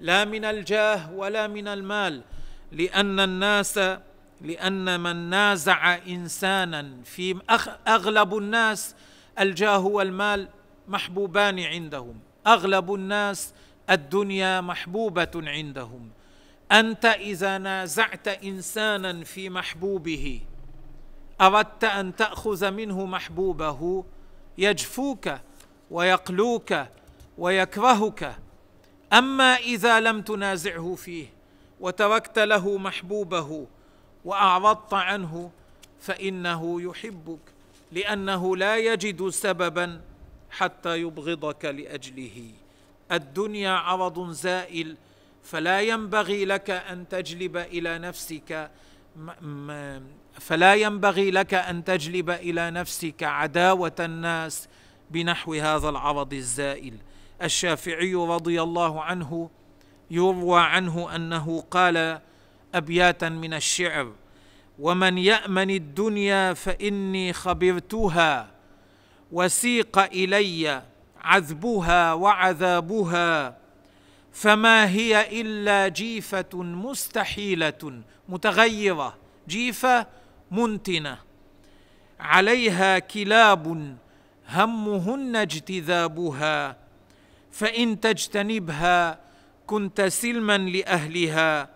لا 0.00 0.24
من 0.24 0.44
الجاه 0.44 1.12
ولا 1.12 1.46
من 1.46 1.68
المال. 1.68 2.22
لأن 2.72 3.20
الناس 3.20 3.80
لأن 4.40 5.00
من 5.00 5.16
نازع 5.16 5.98
إنسانا 6.08 6.90
في 7.04 7.40
أغلب 7.88 8.36
الناس 8.36 8.94
الجاه 9.38 9.86
والمال 9.86 10.48
محبوبان 10.88 11.60
عندهم. 11.60 12.18
أغلب 12.46 12.94
الناس 12.94 13.54
الدنيا 13.90 14.60
محبوبة 14.60 15.30
عندهم. 15.34 16.10
أنت 16.72 17.04
إذا 17.04 17.58
نازعت 17.58 18.28
إنسانا 18.28 19.24
في 19.24 19.50
محبوبه 19.50 20.40
أردت 21.40 21.84
أن 21.84 22.16
تأخذ 22.16 22.70
منه 22.70 23.06
محبوبه 23.06 24.04
يجفوك 24.58 25.30
ويقلوك 25.90 26.74
ويكرهك. 27.38 28.36
أما 29.12 29.54
إذا 29.54 30.00
لم 30.00 30.22
تنازعه 30.22 30.94
فيه 30.94 31.26
وتركت 31.80 32.38
له 32.38 32.78
محبوبه 32.78 33.66
وأعرضت 34.24 34.94
عنه 34.94 35.50
فإنه 36.00 36.82
يحبك 36.82 37.40
لأنه 37.92 38.56
لا 38.56 38.76
يجد 38.78 39.28
سببا 39.28 40.00
حتى 40.50 41.00
يبغضك 41.00 41.64
لأجله. 41.64 42.63
الدنيا 43.16 43.70
عرض 43.70 44.30
زائل 44.30 44.96
فلا 45.42 45.80
ينبغي 45.80 46.44
لك 46.44 46.70
أن 46.70 47.08
تجلب 47.08 47.56
إلى 47.56 47.98
نفسك 47.98 48.70
فلا 50.40 50.74
ينبغي 50.74 51.30
لك 51.30 51.54
أن 51.54 51.84
تجلب 51.84 52.30
إلى 52.30 52.70
نفسك 52.70 53.22
عداوة 53.22 53.92
الناس 54.00 54.68
بنحو 55.10 55.54
هذا 55.54 55.88
العرض 55.88 56.34
الزائل. 56.34 56.94
الشافعي 57.42 58.14
رضي 58.14 58.62
الله 58.62 59.02
عنه 59.02 59.50
يروى 60.10 60.60
عنه 60.60 61.16
أنه 61.16 61.64
قال 61.70 62.20
أبياتا 62.74 63.28
من 63.28 63.54
الشعر 63.54 64.12
ومن 64.78 65.18
يأمن 65.18 65.70
الدنيا 65.70 66.52
فإني 66.54 67.32
خبرتها 67.32 68.50
وسيق 69.32 69.98
إلي 69.98 70.82
عذبها 71.24 72.12
وعذابها 72.12 73.56
فما 74.32 74.88
هي 74.88 75.40
إلا 75.40 75.88
جيفة 75.88 76.54
مستحيلة 76.54 78.02
متغيرة 78.28 79.16
جيفة 79.48 80.06
منتنة. 80.50 81.18
عليها 82.20 82.98
كلاب 82.98 83.96
همهن 84.48 85.36
اجتذابها 85.36 86.76
فإن 87.52 88.00
تجتنبها 88.00 89.18
كنت 89.66 90.00
سلما 90.00 90.58
لأهلها 90.58 91.68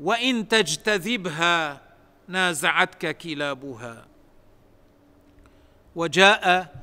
وإن 0.00 0.48
تجتذبها 0.48 1.80
نازعتك 2.28 3.16
كلابها. 3.18 4.06
وجاء 5.96 6.74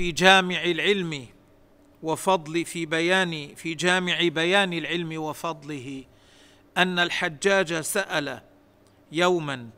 في 0.00 0.12
جامع 0.12 0.64
العلم 0.64 1.26
وفضل 2.02 2.64
في 2.64 2.86
بيان 2.86 3.54
في 3.54 3.74
جامع 3.74 4.28
بيان 4.28 4.72
العلم 4.72 5.22
وفضله 5.22 6.04
أن 6.76 6.98
الحجاج 6.98 7.80
سأل 7.80 8.40
يوما 9.12 9.70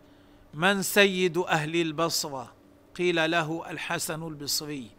من 0.54 0.82
سيد 0.82 1.38
أهل 1.38 1.76
البصرة؟ 1.76 2.52
قيل 2.98 3.30
له 3.30 3.70
الحسن 3.70 4.22
البصري. 4.22 4.90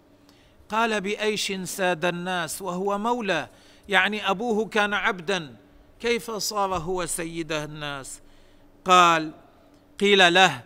قال 0.69 1.01
بأيش 1.01 1.51
ساد 1.51 2.05
الناس 2.05 2.62
وهو 2.62 2.97
مولى؟ 2.97 3.49
يعني 3.89 4.29
أبوه 4.29 4.65
كان 4.65 4.93
عبدا. 4.93 5.55
كيف 5.99 6.31
صار 6.31 6.77
هو 6.77 7.05
سيد 7.05 7.51
الناس؟ 7.51 8.21
قال 8.86 9.31
قيل 9.99 10.33
له 10.33 10.63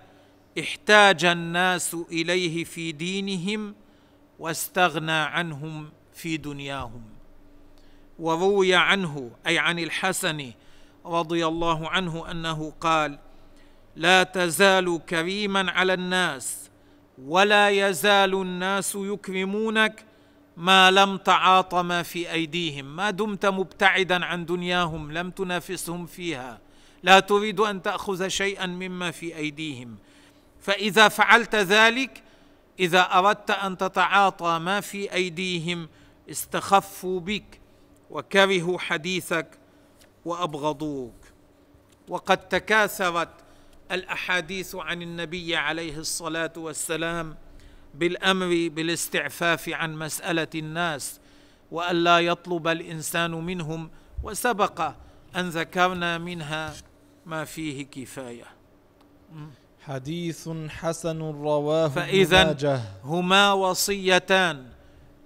احتاج 0.59 1.25
الناس 1.25 1.97
إليه 2.11 2.63
في 2.63 2.91
دينهم 2.91 3.75
واستغنى 4.39 5.11
عنهم 5.11 5.89
في 6.13 6.37
دنياهم. 6.37 7.03
وروي 8.19 8.75
عنه 8.75 9.31
أي 9.47 9.59
عن 9.59 9.79
الحسن 9.79 10.51
رضي 11.05 11.47
الله 11.47 11.89
عنه 11.89 12.31
أنه 12.31 12.73
قال 12.81 13.19
لا 13.95 14.23
تزال 14.23 15.01
كريما 15.09 15.71
على 15.71 15.93
الناس 15.93 16.69
ولا 17.25 17.69
يزال 17.69 18.33
الناس 18.33 18.95
يكرمونك 18.95 20.05
ما 20.57 20.91
لم 20.91 21.17
تعاط 21.17 21.75
ما 21.75 22.03
في 22.03 22.31
أيديهم. 22.31 22.95
ما 22.95 23.09
دمت 23.09 23.45
مبتعدا 23.45 24.25
عن 24.25 24.45
دنياهم 24.45 25.11
لم 25.11 25.29
تنافسهم 25.31 26.05
فيها. 26.05 26.59
لا 27.03 27.19
تريد 27.19 27.59
أن 27.59 27.81
تأخذ 27.81 28.27
شيئا 28.27 28.65
مما 28.65 29.11
في 29.11 29.35
أيديهم. 29.35 29.95
فإذا 30.61 31.07
فعلت 31.07 31.55
ذلك 31.55 32.23
إذا 32.79 33.01
أردت 33.01 33.51
أن 33.51 33.77
تتعاطى 33.77 34.59
ما 34.59 34.81
في 34.81 35.13
أيديهم 35.13 35.89
استخفوا 36.29 37.19
بك 37.19 37.59
وكرهوا 38.09 38.79
حديثك 38.79 39.47
وأبغضوك. 40.25 41.13
وقد 42.07 42.37
تكاثرت 42.37 43.29
الأحاديث 43.91 44.75
عن 44.75 45.01
النبي 45.01 45.55
عليه 45.55 45.97
الصلاة 45.97 46.53
والسلام 46.57 47.37
بالأمر 47.93 48.69
بالاستعفاف 48.73 49.69
عن 49.69 49.95
مسألة 49.95 50.47
الناس 50.55 51.19
والا 51.71 52.19
يطلب 52.19 52.67
الإنسان 52.67 53.31
منهم 53.31 53.89
وسبق 54.23 54.93
أن 55.35 55.49
ذكرنا 55.49 56.17
منها 56.17 56.73
ما 57.25 57.45
فيه 57.45 57.85
كفاية. 57.85 58.45
حديث 59.87 60.49
حسن 60.69 61.21
رواه 61.21 61.87
فاذا 61.87 62.81
هما 63.03 63.51
وصيتان. 63.53 64.65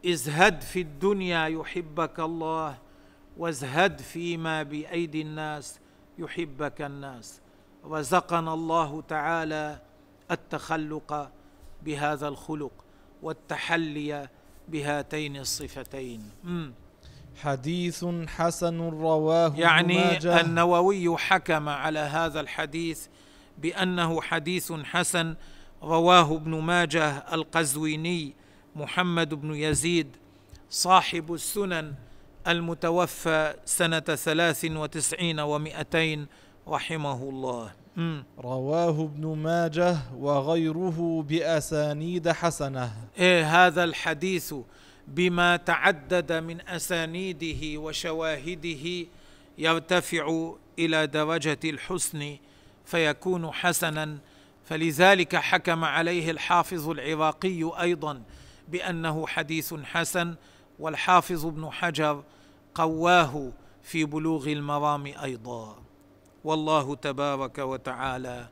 ازهد 0.05 0.61
في 0.61 0.81
الدنيا 0.81 1.47
يحبك 1.47 2.19
الله 2.19 2.77
وازهد 3.37 4.01
فيما 4.01 4.63
بأيدي 4.63 5.21
الناس 5.21 5.79
يحبك 6.17 6.81
الناس. 6.81 7.41
رزقنا 7.85 8.53
الله 8.53 9.01
تعالى 9.01 9.79
التخلق 10.31 11.31
بهذا 11.83 12.27
الخلق 12.27 12.71
والتحلي 13.21 14.29
بهاتين 14.67 15.37
الصفتين. 15.37 16.21
حديث 17.41 18.05
حسن 18.27 18.79
رواه 18.81 19.53
يعني 19.55 20.17
النووي 20.41 21.17
حكم 21.17 21.69
على 21.69 21.99
هذا 21.99 22.39
الحديث 22.39 23.07
بأنه 23.61 24.21
حديث 24.21 24.71
حسن 24.71 25.35
رواه 25.83 26.35
ابن 26.35 26.51
ماجه 26.59 27.09
القزويني 27.33 28.33
محمد 28.75 29.33
بن 29.33 29.55
يزيد 29.55 30.07
صاحب 30.69 31.33
السنن 31.33 31.93
المتوفى 32.47 33.53
سنة 33.65 33.99
ثلاث 33.99 34.65
وتسعين 34.65 35.39
ومئتين 35.39 36.27
رحمه 36.67 37.23
الله. 37.23 37.71
رواه 38.39 39.01
ابن 39.03 39.27
ماجه 39.37 39.97
وغيره 40.17 41.25
بأسانيد 41.29 42.29
حسنة. 42.29 42.91
إيه 43.19 43.67
هذا 43.67 43.83
الحديث 43.83 44.53
بما 45.07 45.57
تعدد 45.57 46.31
من 46.33 46.61
أسانيده 46.67 47.79
وشواهده 47.79 49.07
يرتفع 49.57 50.53
إلى 50.79 51.07
درجة 51.07 51.59
الحسن 51.65 52.37
فيكون 52.85 53.51
حسنا. 53.51 54.17
فلذلك 54.65 55.35
حكم 55.35 55.83
عليه 55.83 56.31
الحافظ 56.31 56.89
العراقي 56.89 57.81
أيضا 57.81 58.23
بأنه 58.67 59.27
حديث 59.27 59.73
حسن 59.73 60.35
والحافظ 60.79 61.45
ابن 61.45 61.69
حجر 61.71 62.23
قواه 62.75 63.51
في 63.83 64.05
بلوغ 64.05 64.47
المرام 64.47 65.05
أيضا. 65.05 65.75
والله 66.43 66.95
تبارك 66.95 67.57
وتعالى 67.59 68.47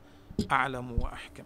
أعلم 0.50 0.92
وأحكم. 0.92 1.44